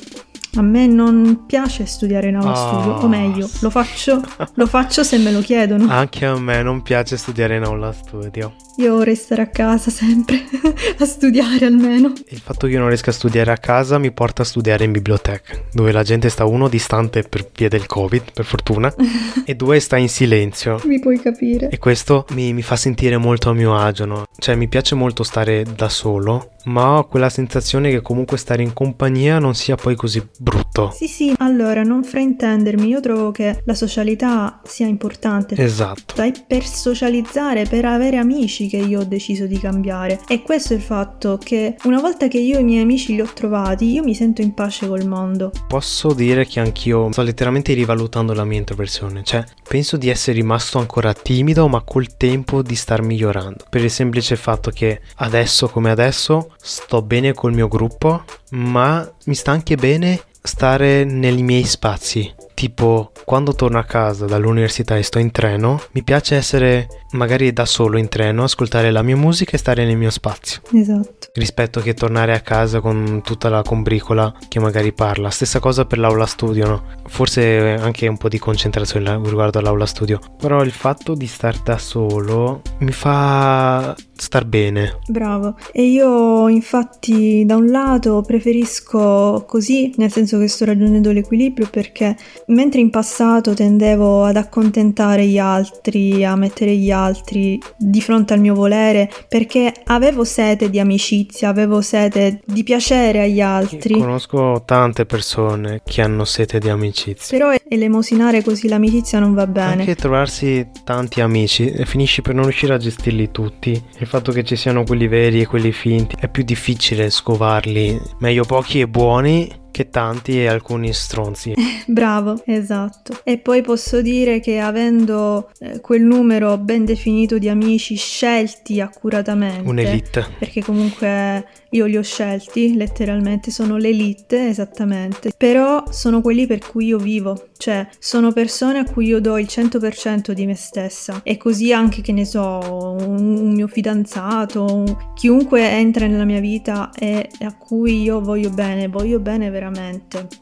A 0.55 0.61
me 0.61 0.87
non 0.87 1.45
piace 1.47 1.87
studiare 1.87 2.29
in 2.29 2.37
aula 2.37 2.51
Ah. 2.53 2.55
studio, 2.55 2.93
o 2.97 3.09
meglio, 3.09 3.49
lo 3.61 3.71
faccio, 3.71 4.21
lo 4.55 4.67
faccio 4.67 5.03
se 5.03 5.17
me 5.17 5.33
lo 5.33 5.41
chiedono. 5.41 5.87
Anche 5.91 6.27
a 6.27 6.39
me 6.39 6.63
non 6.63 6.83
piace 6.83 7.17
studiare 7.17 7.57
in 7.57 7.63
aula 7.63 7.91
studio. 7.93 8.55
Io 8.77 8.95
vorrei 8.97 9.15
stare 9.17 9.43
a 9.43 9.47
casa 9.49 9.91
sempre 9.91 10.43
a 10.99 11.05
studiare 11.07 11.65
almeno. 11.65 12.13
Il 12.29 12.39
fatto 12.41 12.67
che 12.67 12.75
io 12.75 12.81
non 12.81 12.89
riesca 12.89 13.11
a 13.11 13.15
studiare 13.15 13.51
a 13.51 13.57
casa 13.57 13.97
mi 13.99 14.13
porta 14.13 14.43
a 14.43 14.45
studiare 14.45 14.85
in 14.85 14.93
biblioteca, 14.93 15.55
dove 15.73 15.91
la 15.91 16.03
gente 16.03 16.29
sta 16.29 16.45
uno 16.45 16.69
distante 16.69 17.23
per 17.23 17.49
via 17.55 17.69
del 17.71 17.87
covid, 17.87 18.33
per 18.35 18.45
fortuna, 18.45 18.93
e 19.47 19.55
due 19.55 19.81
sta 19.81 19.97
in 19.97 20.09
silenzio. 20.11 20.81
Mi 20.85 21.01
puoi 21.01 21.19
capire. 21.19 21.71
E 21.71 21.79
questo 21.79 22.27
mi, 22.33 22.53
mi 22.53 22.63
fa 22.63 22.77
sentire 22.77 23.17
molto 23.17 23.49
a 23.49 23.55
mio 23.55 23.75
agio, 23.75 24.05
no? 24.05 24.25
Cioè 24.39 24.55
mi 24.55 24.69
piace 24.69 24.95
molto 24.95 25.23
stare 25.23 25.65
da 25.77 25.89
solo, 25.89 26.51
ma 26.65 26.99
ho 26.99 27.07
quella 27.07 27.29
sensazione 27.31 27.91
che 27.91 28.03
comunque 28.03 28.37
stare 28.39 28.63
in 28.63 28.73
compagnia 28.75 29.39
non 29.39 29.55
sia 29.55 29.77
poi 29.77 29.95
così 29.97 30.27
brutto. 30.43 30.91
Sì, 30.93 31.07
sì, 31.07 31.33
allora 31.39 31.83
non 31.83 32.03
fraintendermi, 32.03 32.89
io 32.89 33.01
trovo 33.01 33.31
che 33.31 33.63
la 33.65 33.75
socialità 33.75 34.61
sia 34.65 34.87
importante. 34.87 35.55
Esatto. 35.57 36.21
È 36.21 36.33
per 36.47 36.65
socializzare, 36.65 37.65
per 37.65 37.85
avere 37.85 38.17
amici 38.17 38.67
che 38.67 38.79
io 38.79 39.01
ho 39.01 39.05
deciso 39.05 39.47
di 39.47 39.59
cambiare. 39.59 40.21
E 40.27 40.43
questo 40.43 40.73
è 40.73 40.77
il 40.77 40.83
fatto 40.83 41.39
che 41.43 41.77
una 41.85 42.01
volta 42.01 42.27
che 42.27 42.39
io 42.39 42.59
i 42.59 42.65
miei 42.65 42.83
amici 42.83 43.15
li 43.15 43.21
ho 43.21 43.31
trovati, 43.33 43.93
io 43.93 44.03
mi 44.03 44.15
sento 44.15 44.43
in 44.43 44.53
pace 44.53 44.89
col 44.89 45.07
mondo. 45.07 45.53
Posso 45.69 46.13
dire 46.13 46.45
che 46.47 46.59
anch'io 46.59 47.13
sto 47.13 47.23
letteralmente 47.23 47.73
rivalutando 47.73 48.33
la 48.33 48.45
mia 48.45 48.59
introversione, 48.59 49.23
cioè 49.23 49.45
penso 49.69 49.97
di 49.97 50.09
essere 50.09 50.37
rimasto 50.37 50.79
ancora 50.79 51.13
timido 51.13 51.69
ma 51.69 51.83
col 51.83 52.17
tempo 52.17 52.63
di 52.63 52.75
star 52.75 53.03
migliorando, 53.03 53.65
per 53.71 53.83
il 53.83 53.91
semplice 53.91 54.35
fatto 54.35 54.71
che 54.71 55.01
adesso 55.17 55.69
come 55.69 55.91
adesso 55.91 56.55
sto 56.61 57.03
bene 57.03 57.33
col 57.33 57.53
mio 57.53 57.69
gruppo, 57.69 58.25
ma 58.51 59.09
mi 59.27 59.35
sta 59.35 59.53
anche 59.53 59.77
bene 59.77 60.21
stare 60.43 61.05
nei 61.05 61.43
miei 61.43 61.65
spazi. 61.65 62.35
Tipo, 62.55 63.13
quando 63.25 63.55
torno 63.55 63.79
a 63.79 63.85
casa 63.85 64.27
dall'università 64.27 64.97
e 64.97 65.03
sto 65.03 65.19
in 65.19 65.31
treno, 65.31 65.81
mi 65.93 66.03
piace 66.03 66.37
essere 66.37 67.02
magari 67.13 67.53
da 67.53 67.65
solo 67.65 67.99
in 67.99 68.09
treno, 68.09 68.45
ascoltare 68.45 68.91
la 68.91 69.03
mia 69.03 69.17
musica 69.17 69.53
e 69.53 69.59
stare 69.59 69.85
nel 69.85 69.97
mio 69.97 70.11
spazio 70.11 70.61
Esatto. 70.73 71.29
rispetto 71.35 71.81
che 71.81 71.95
tornare 71.95 72.35
a 72.35 72.41
casa 72.41 72.81
con 72.81 73.21
tutta 73.25 73.49
la 73.49 73.63
combricola 73.63 74.33
che 74.49 74.61
magari 74.61 74.93
parla. 74.93 75.31
Stessa 75.31 75.61
cosa 75.61 75.85
per 75.85 75.99
l'aula 75.99 76.27
studio, 76.27 76.67
no? 76.67 76.83
Forse 77.07 77.77
anche 77.81 78.07
un 78.07 78.17
po' 78.17 78.29
di 78.29 78.39
concentrazione 78.39 79.21
riguardo 79.23 79.59
all'aula 79.59 79.87
studio. 79.87 80.19
Però 80.39 80.63
il 80.63 80.73
fatto 80.73 81.15
di 81.15 81.27
star 81.27 81.59
da 81.59 81.79
solo 81.79 82.63
mi 82.79 82.93
fa 82.93 83.95
star 84.15 84.45
bene. 84.45 84.99
Bravo. 85.09 85.57
E 85.73 85.83
io 85.83 86.49
infatti 86.49 87.45
da 87.45 87.57
un 87.57 87.67
lato 87.67 88.23
preferisco 88.23 89.45
così, 89.47 89.93
nel 89.97 90.13
senso 90.13 90.39
che 90.39 90.49
sto 90.49 90.65
raggiungendo 90.65 91.11
l'equilibrio 91.11 91.69
perché 91.71 92.17
mentre 92.47 92.81
in 92.81 92.91
passato 92.91 93.55
tendevo 93.55 94.25
ad 94.25 94.37
accontentare 94.37 95.27
gli 95.27 95.39
altri, 95.39 96.25
a 96.25 96.37
mettere 96.37 96.77
gli 96.77 96.91
altri 96.91 97.02
di 97.11 98.01
fronte 98.01 98.35
al 98.35 98.41
mio 98.41 98.55
volere, 98.55 99.11
perché 99.29 99.73
avevo 99.85 100.25
sete 100.25 100.71
di 100.71 100.79
amicizia, 100.79 101.49
avevo 101.49 101.81
sete 101.81 102.41
di 102.45 102.63
piacere 102.63 103.23
agli 103.23 103.41
altri. 103.41 103.95
Conosco 103.99 104.63
tante 104.65 105.07
persone 105.07 105.81
che 105.85 106.03
hanno 106.03 106.25
sete 106.25 106.59
di 106.59 106.69
amicizia. 106.69 107.37
Però 107.37 107.53
elemosinare 107.69 108.43
così 108.43 108.69
l'amicizia 108.69 109.19
non 109.19 109.35
va 109.35 109.47
bene. 109.47 109.81
Anche 109.83 109.95
trovarsi 109.95 110.69
tanti 110.85 111.21
amici 111.21 111.71
e 111.71 111.87
finisci 111.87 112.23
per 112.23 112.35
non 112.35 112.45
riuscire 112.45 112.75
a 112.75 112.79
gestirli 112.79 113.31
tutti. 113.31 113.83
Il 113.99 114.07
fatto 114.07 114.33
che 114.33 114.45
ci 114.45 114.57
siano 114.57 114.85
quelli 114.85 115.09
veri 115.09 115.41
e 115.41 115.47
quelli 115.47 115.73
finti 115.73 116.17
è 116.19 116.29
più 116.29 116.43
difficile 116.43 117.11
scovarli. 117.11 118.01
Meglio 118.19 118.45
pochi 118.45 118.81
e 118.81 118.89
buoni 118.89 119.61
che 119.73 119.91
tanti 119.91 120.39
e 120.41 120.47
alcuni 120.47 120.93
stronzi. 120.93 121.55
Bravo, 121.89 122.41
esatto. 122.45 123.19
E 123.25 123.39
poi 123.39 123.63
posso 123.63 124.01
dire 124.01 124.39
che 124.39 124.61
avendo 124.61 125.51
eh, 125.59 125.81
quel 125.81 126.03
numero 126.03 126.57
ben 126.59 126.85
definito 126.85 127.39
di 127.39 127.49
amici 127.49 127.97
scelti 127.97 128.81
accuratamente, 128.81 129.69
Un'elite. 129.69 130.27
perché 130.39 130.63
comunque 130.63 131.45
io 131.71 131.87
li 131.87 131.97
ho 131.97 132.03
scelti 132.03 132.77
letteralmente, 132.77 133.51
sono 133.51 133.77
l'elite 133.79 134.49
esattamente, 134.49 135.33
però 135.37 135.83
sono 135.91 136.21
quelli 136.21 136.47
per 136.47 136.61
cui 136.65 136.87
io 136.87 136.99
vivo, 136.99 137.49
cioè 137.57 137.89
sono 137.99 138.31
persone 138.31 138.79
a 138.79 138.85
cui 138.85 139.07
io 139.07 139.21
do 139.21 139.39
il 139.39 139.47
100% 139.49 140.33
di 140.33 140.45
me 140.47 140.55
stessa 140.55 141.21
e 141.25 141.39
così 141.39 141.73
anche 141.73 142.03
che 142.03 142.13
ne 142.13 142.27
so, 142.27 142.59
un, 142.99 143.37
un 143.39 143.53
mio 143.55 143.69
fidanzato, 143.69 144.67
un- 144.67 144.97
chiunque 145.15 145.67
entra 145.71 146.07
nella 146.07 146.25
mia 146.25 146.41
vita 146.41 146.91
e 146.97 147.31
e 147.39 147.45
a 147.45 147.55
cui 147.57 148.03
io 148.03 148.21
voglio 148.21 148.51
bene, 148.51 148.89
voglio 148.89 149.19
bene 149.19 149.47
veramente. 149.47 149.62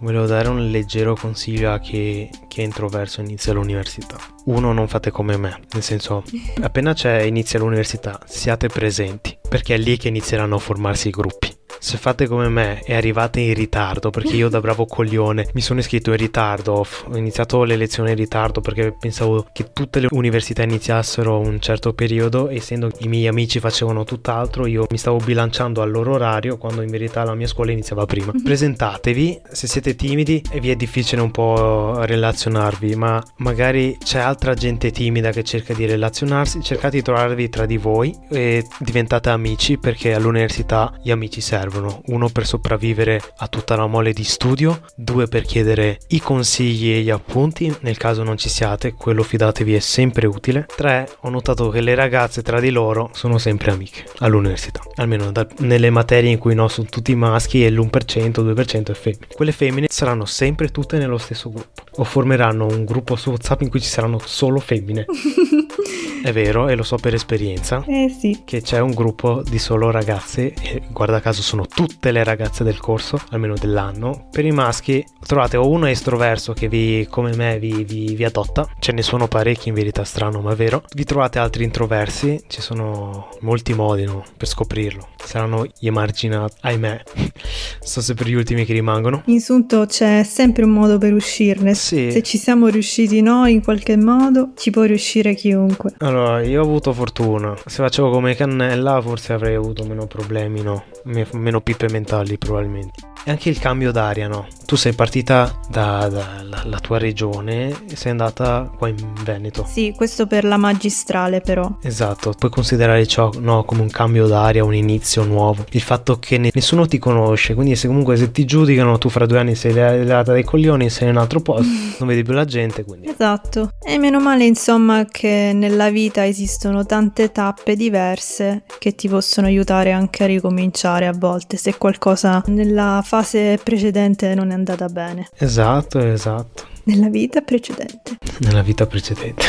Volevo 0.01 0.27
dare 0.27 0.49
un 0.49 0.71
leggero 0.71 1.15
consiglio 1.15 1.73
a 1.73 1.79
chi, 1.79 2.29
chi 2.49 2.61
è 2.61 2.65
introverso 2.65 3.21
e 3.21 3.25
inizia 3.25 3.53
l'università. 3.53 4.17
Uno, 4.47 4.73
non 4.73 4.89
fate 4.89 5.11
come 5.11 5.37
me, 5.37 5.61
nel 5.73 5.83
senso, 5.83 6.23
appena 6.63 6.93
c'è 6.93 7.23
inizia 7.23 7.59
l'università, 7.59 8.21
siate 8.27 8.69
presenti, 8.69 9.39
perché 9.49 9.75
è 9.75 9.79
lì 9.79 9.97
che 9.97 10.09
inizieranno 10.09 10.57
a 10.57 10.59
formarsi 10.59 11.09
i 11.09 11.13
gruppi. 11.13 11.60
Se 11.83 11.97
fate 11.97 12.27
come 12.27 12.51
me 12.51 12.83
e 12.85 12.95
arrivate 12.95 13.41
in 13.41 13.55
ritardo, 13.55 14.11
perché 14.11 14.37
io 14.37 14.51
da 14.51 14.61
bravo 14.61 14.85
coglione 14.85 15.49
mi 15.55 15.63
sono 15.63 15.81
iscritto 15.81 16.11
in 16.11 16.19
ritardo, 16.19 16.85
ho 17.07 17.17
iniziato 17.17 17.65
le 17.65 17.75
lezioni 17.75 18.11
in 18.11 18.17
ritardo 18.17 18.61
perché 18.61 18.95
pensavo 18.97 19.47
che 19.51 19.73
tutte 19.73 19.99
le 19.99 20.09
università 20.11 20.63
iniziassero 20.63 21.39
un 21.39 21.59
certo 21.59 21.95
periodo, 21.95 22.51
essendo 22.51 22.91
i 22.99 23.09
miei 23.09 23.29
amici 23.29 23.61
facevano 23.61 24.05
tutt'altro, 24.05 24.67
io 24.67 24.85
mi 24.91 24.99
stavo 24.99 25.17
bilanciando 25.17 25.81
al 25.81 25.91
loro 25.91 26.13
orario 26.13 26.59
quando 26.59 26.83
in 26.83 26.91
verità 26.91 27.25
la 27.25 27.35
mia 27.35 27.47
scuola 27.47 27.73
iniziava 27.73 28.05
prima. 28.05 28.31
Presentatevi, 28.45 29.41
se 29.51 29.67
siete 29.67 29.97
timidi 29.97 30.45
e 30.51 30.61
vi 30.61 30.71
è 30.71 30.77
difficile 30.77 31.23
un 31.23 31.31
po' 31.31 32.05
relazionarvi, 32.05 32.95
ma 32.95 33.23
magari 33.37 33.97
c'è 34.05 34.19
altra 34.19 34.53
gente 34.53 34.91
timida 34.91 35.31
che 35.31 35.45
cerca 35.45 35.73
di 35.73 35.87
relazionarsi, 35.87 36.63
cercate 36.63 36.99
di 36.99 37.03
trovarvi 37.03 37.49
tra 37.49 37.65
di 37.65 37.79
voi 37.79 38.15
e 38.29 38.67
diventate 38.79 39.31
amici 39.31 39.79
perché 39.79 40.13
all'università 40.13 40.93
gli 41.03 41.11
amici 41.11 41.41
servono. 41.41 41.70
Uno 41.79 42.29
per 42.29 42.47
sopravvivere 42.47 43.21
a 43.39 43.49
tutta 43.49 43.77
la 43.77 43.87
mole 43.87 44.13
di 44.13 44.25
studio, 44.25 44.83
due 44.95 45.27
per 45.27 45.43
chiedere 45.43 45.99
i 46.09 46.21
consigli 46.21 46.93
e 46.93 47.01
gli 47.01 47.11
appunti 47.11 47.75
nel 47.81 47.97
caso 47.97 48.23
non 48.23 48.37
ci 48.37 48.49
siate, 48.49 48.93
quello 48.95 49.23
fidatevi 49.23 49.75
è 49.75 49.79
sempre 49.79 50.27
utile. 50.27 50.67
Tre, 50.75 51.09
ho 51.21 51.31
notato 51.31 51.69
che 51.69 51.81
le 51.81 51.95
ragazze 51.95 52.43
tra 52.43 52.61
di 52.61 52.71
loro 52.71 53.11
sono 53.13 53.39
sempre 53.39 53.71
amiche 53.71 54.05
all'università, 54.19 54.81
almeno 54.97 55.31
da- 55.31 55.47
nelle 55.59 55.91
materie 55.91 56.31
in 56.31 56.39
cui 56.39 56.55
no 56.55 56.69
sono 56.69 56.89
tutti 56.91 57.15
maschi 57.15 57.65
e 57.65 57.71
l'1%, 57.71 58.43
2% 58.43 58.91
è 58.91 58.95
femmine. 58.95 59.27
Quelle 59.33 59.53
femmine 59.53 59.87
saranno 59.89 60.25
sempre 60.25 60.69
tutte 60.69 60.99
nello 60.99 61.19
stesso 61.19 61.51
gruppo 61.51 61.83
o 61.97 62.05
formeranno 62.05 62.67
un 62.67 62.85
gruppo 62.85 63.17
su 63.17 63.31
WhatsApp 63.31 63.63
in 63.63 63.71
cui 63.71 63.81
ci 63.81 63.89
saranno 63.89 64.21
solo 64.25 64.59
femmine. 64.59 65.05
È 66.23 66.33
vero, 66.33 66.69
e 66.69 66.75
lo 66.75 66.83
so 66.83 66.97
per 66.97 67.15
esperienza 67.15 67.83
Eh 67.87 68.15
sì, 68.17 68.43
che 68.45 68.61
c'è 68.61 68.79
un 68.79 68.93
gruppo 68.93 69.43
di 69.43 69.59
solo 69.59 69.91
ragazze 69.91 70.53
e 70.53 70.83
guarda 70.91 71.21
caso 71.21 71.41
sono 71.41 71.67
tutte 71.67 72.13
le 72.13 72.23
ragazze 72.25 72.63
del 72.63 72.79
corso, 72.79 73.19
almeno 73.31 73.55
dell'anno. 73.55 74.29
Per 74.31 74.45
i 74.45 74.51
maschi 74.51 75.05
trovate 75.27 75.57
o 75.57 75.69
uno 75.69 75.87
estroverso 75.87 76.53
che 76.53 76.69
vi, 76.69 77.07
come 77.09 77.35
me 77.35 77.59
vi, 77.59 77.85
vi- 77.85 78.15
vi 78.15 78.25
adotta, 78.25 78.69
ce 78.79 78.93
ne 78.93 79.03
sono 79.03 79.29
parecchi 79.29 79.69
in 79.69 79.75
verità 79.75 80.05
strano 80.05 80.41
ma 80.41 80.53
è 80.53 80.57
vero. 80.57 80.83
Vi 80.95 81.05
trovate 81.05 81.39
altri 81.39 81.65
introversi, 81.65 82.39
ci 82.49 82.61
sono 82.61 83.29
molti 83.41 83.73
modi 83.73 84.05
no, 84.05 84.23
per 84.37 84.47
scoprirlo. 84.47 85.09
Saranno 85.17 85.65
gli 85.79 85.87
emarginati, 85.87 86.57
ahimè. 86.61 87.03
so 87.81 88.01
se 88.01 88.15
per 88.15 88.27
gli 88.27 88.35
ultimi 88.35 88.65
che 88.65 88.73
rimangono. 88.75 89.23
in 89.27 89.41
sunto 89.41 89.87
c'è 89.87 90.23
sempre 90.23 90.65
un 90.65 90.71
modo 90.71 90.99
per 90.99 91.15
uscirne. 91.15 91.75
Sì. 91.75 92.11
Se 92.11 92.23
ci 92.23 92.37
siamo 92.37 92.69
riusciti 92.69 93.23
noi 93.23 93.53
in 93.53 93.63
qualche 93.63 93.97
modo, 93.97 94.51
ci 94.57 94.71
può 94.71 94.83
riuscire 94.83 95.35
chiunque. 95.35 95.95
Allora, 96.11 96.43
io 96.43 96.61
ho 96.61 96.65
avuto 96.65 96.93
fortuna. 96.93 97.55
Se 97.67 97.85
facevo 97.85 98.11
come 98.11 98.35
cannella, 98.35 99.01
forse 99.01 99.33
avrei 99.33 99.55
avuto 99.55 99.85
meno 99.85 100.09
problemi, 100.09 100.61
no? 100.61 100.87
Me- 101.05 101.29
meno 101.35 101.61
pippe 101.61 101.87
mentali, 101.89 102.37
probabilmente. 102.37 103.10
È 103.25 103.31
anche 103.31 103.49
il 103.49 103.59
cambio 103.59 103.93
d'aria, 103.93 104.29
no? 104.29 104.47
Tu 104.65 104.77
sei 104.77 104.93
partita 104.93 105.59
dalla 105.69 106.09
da, 106.09 106.79
tua 106.81 106.99
regione 106.99 107.69
e 107.89 107.97
sei 107.97 108.13
andata 108.13 108.71
qua 108.77 108.89
in 108.89 108.97
Veneto. 109.25 109.67
Sì, 109.69 109.93
questo 109.97 110.27
per 110.27 110.45
la 110.45 110.57
magistrale 110.57 111.41
però. 111.41 111.71
Esatto, 111.83 112.33
puoi 112.39 112.51
considerare 112.51 113.07
ciò 113.07 113.31
no, 113.39 113.65
come 113.65 113.81
un 113.83 113.91
cambio 113.91 114.27
d'aria, 114.27 114.65
un 114.65 114.75
inizio 114.75 115.25
nuovo. 115.25 115.65
Il 115.71 115.81
fatto 115.83 116.19
che 116.19 116.39
ne- 116.39 116.51
nessuno 116.53 116.87
ti 116.87 116.99
conosce, 116.99 117.55
quindi 117.55 117.77
se 117.77 117.89
comunque 117.89 118.17
se 118.17 118.31
ti 118.31 118.45
giudicano 118.45 118.97
tu 118.99 119.09
fra 119.09 119.27
due 119.27 119.39
anni 119.39 119.55
sei 119.55 119.73
levata 119.73 120.33
dai 120.33 120.45
coglioni, 120.45 120.89
sei 120.89 121.09
in 121.09 121.17
un 121.17 121.21
altro 121.21 121.41
posto, 121.41 121.67
non 121.99 122.09
vedi 122.09 122.23
più 122.23 122.33
la 122.33 122.45
gente. 122.45 122.85
Quindi. 122.85 123.09
Esatto. 123.09 123.71
E 123.85 123.99
meno 123.99 124.21
male 124.21 124.45
insomma 124.45 125.05
che 125.05 125.51
nella 125.53 125.91
vita 125.91 126.25
esistono 126.25 126.87
tante 126.87 127.33
tappe 127.33 127.77
diverse 127.77 128.63
che 128.79 128.95
ti 128.95 129.09
possono 129.09 129.47
aiutare 129.49 129.93
anche 129.93 130.25
a 130.25 130.27
ricominciare 130.27 131.07
a 131.07 131.13
volte 131.13 131.57
se 131.57 131.77
qualcosa 131.77 132.43
nella 132.47 133.03
fase 133.11 133.59
precedente 133.61 134.37
non 134.37 134.53
è 134.53 134.55
andata 134.55 134.87
bene. 134.87 135.27
Esatto, 135.37 135.99
esatto. 135.99 136.69
Nella 136.85 137.09
vita 137.09 137.41
precedente. 137.41 138.19
Nella 138.39 138.63
vita 138.63 138.87
precedente. 138.87 139.45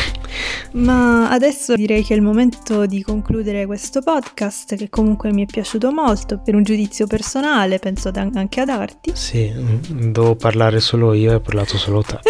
Ma 0.72 1.30
adesso 1.30 1.76
direi 1.76 2.04
che 2.04 2.16
è 2.16 2.18
il 2.18 2.24
momento 2.24 2.88
di 2.88 3.04
concludere 3.04 3.68
questo 3.68 4.02
podcast 4.02 4.76
che 4.76 4.90
comunque 4.90 5.32
mi 5.32 5.44
è 5.44 5.46
piaciuto 5.46 5.92
molto 5.92 6.42
per 6.44 6.56
un 6.56 6.64
giudizio 6.64 7.06
personale, 7.06 7.78
penso 7.78 8.10
anche 8.16 8.62
ad 8.62 8.70
Arti. 8.70 9.12
Sì, 9.14 9.54
devo 9.90 10.34
parlare 10.34 10.80
solo 10.80 11.14
io 11.14 11.30
e 11.30 11.36
ho 11.36 11.40
parlato 11.40 11.78
solo 11.78 12.02
te. 12.02 12.18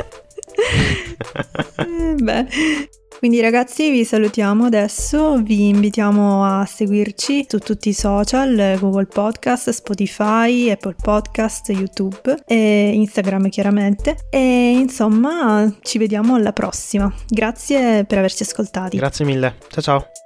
eh, 1.77 2.15
beh, 2.21 2.47
quindi 3.21 3.39
ragazzi 3.39 3.91
vi 3.91 4.03
salutiamo 4.03 4.65
adesso, 4.65 5.37
vi 5.43 5.67
invitiamo 5.67 6.43
a 6.43 6.65
seguirci 6.65 7.45
su 7.47 7.59
tutti 7.59 7.89
i 7.89 7.93
social, 7.93 8.79
Google 8.79 9.05
Podcast, 9.05 9.69
Spotify, 9.69 10.71
Apple 10.71 10.95
Podcast, 10.99 11.69
YouTube 11.69 12.41
e 12.47 12.89
Instagram 12.95 13.49
chiaramente. 13.49 14.25
E 14.31 14.71
insomma 14.71 15.71
ci 15.83 15.99
vediamo 15.99 16.33
alla 16.33 16.51
prossima. 16.51 17.13
Grazie 17.27 18.05
per 18.05 18.17
averci 18.17 18.41
ascoltati. 18.41 18.97
Grazie 18.97 19.23
mille. 19.23 19.55
Ciao 19.69 19.83
ciao. 19.83 20.20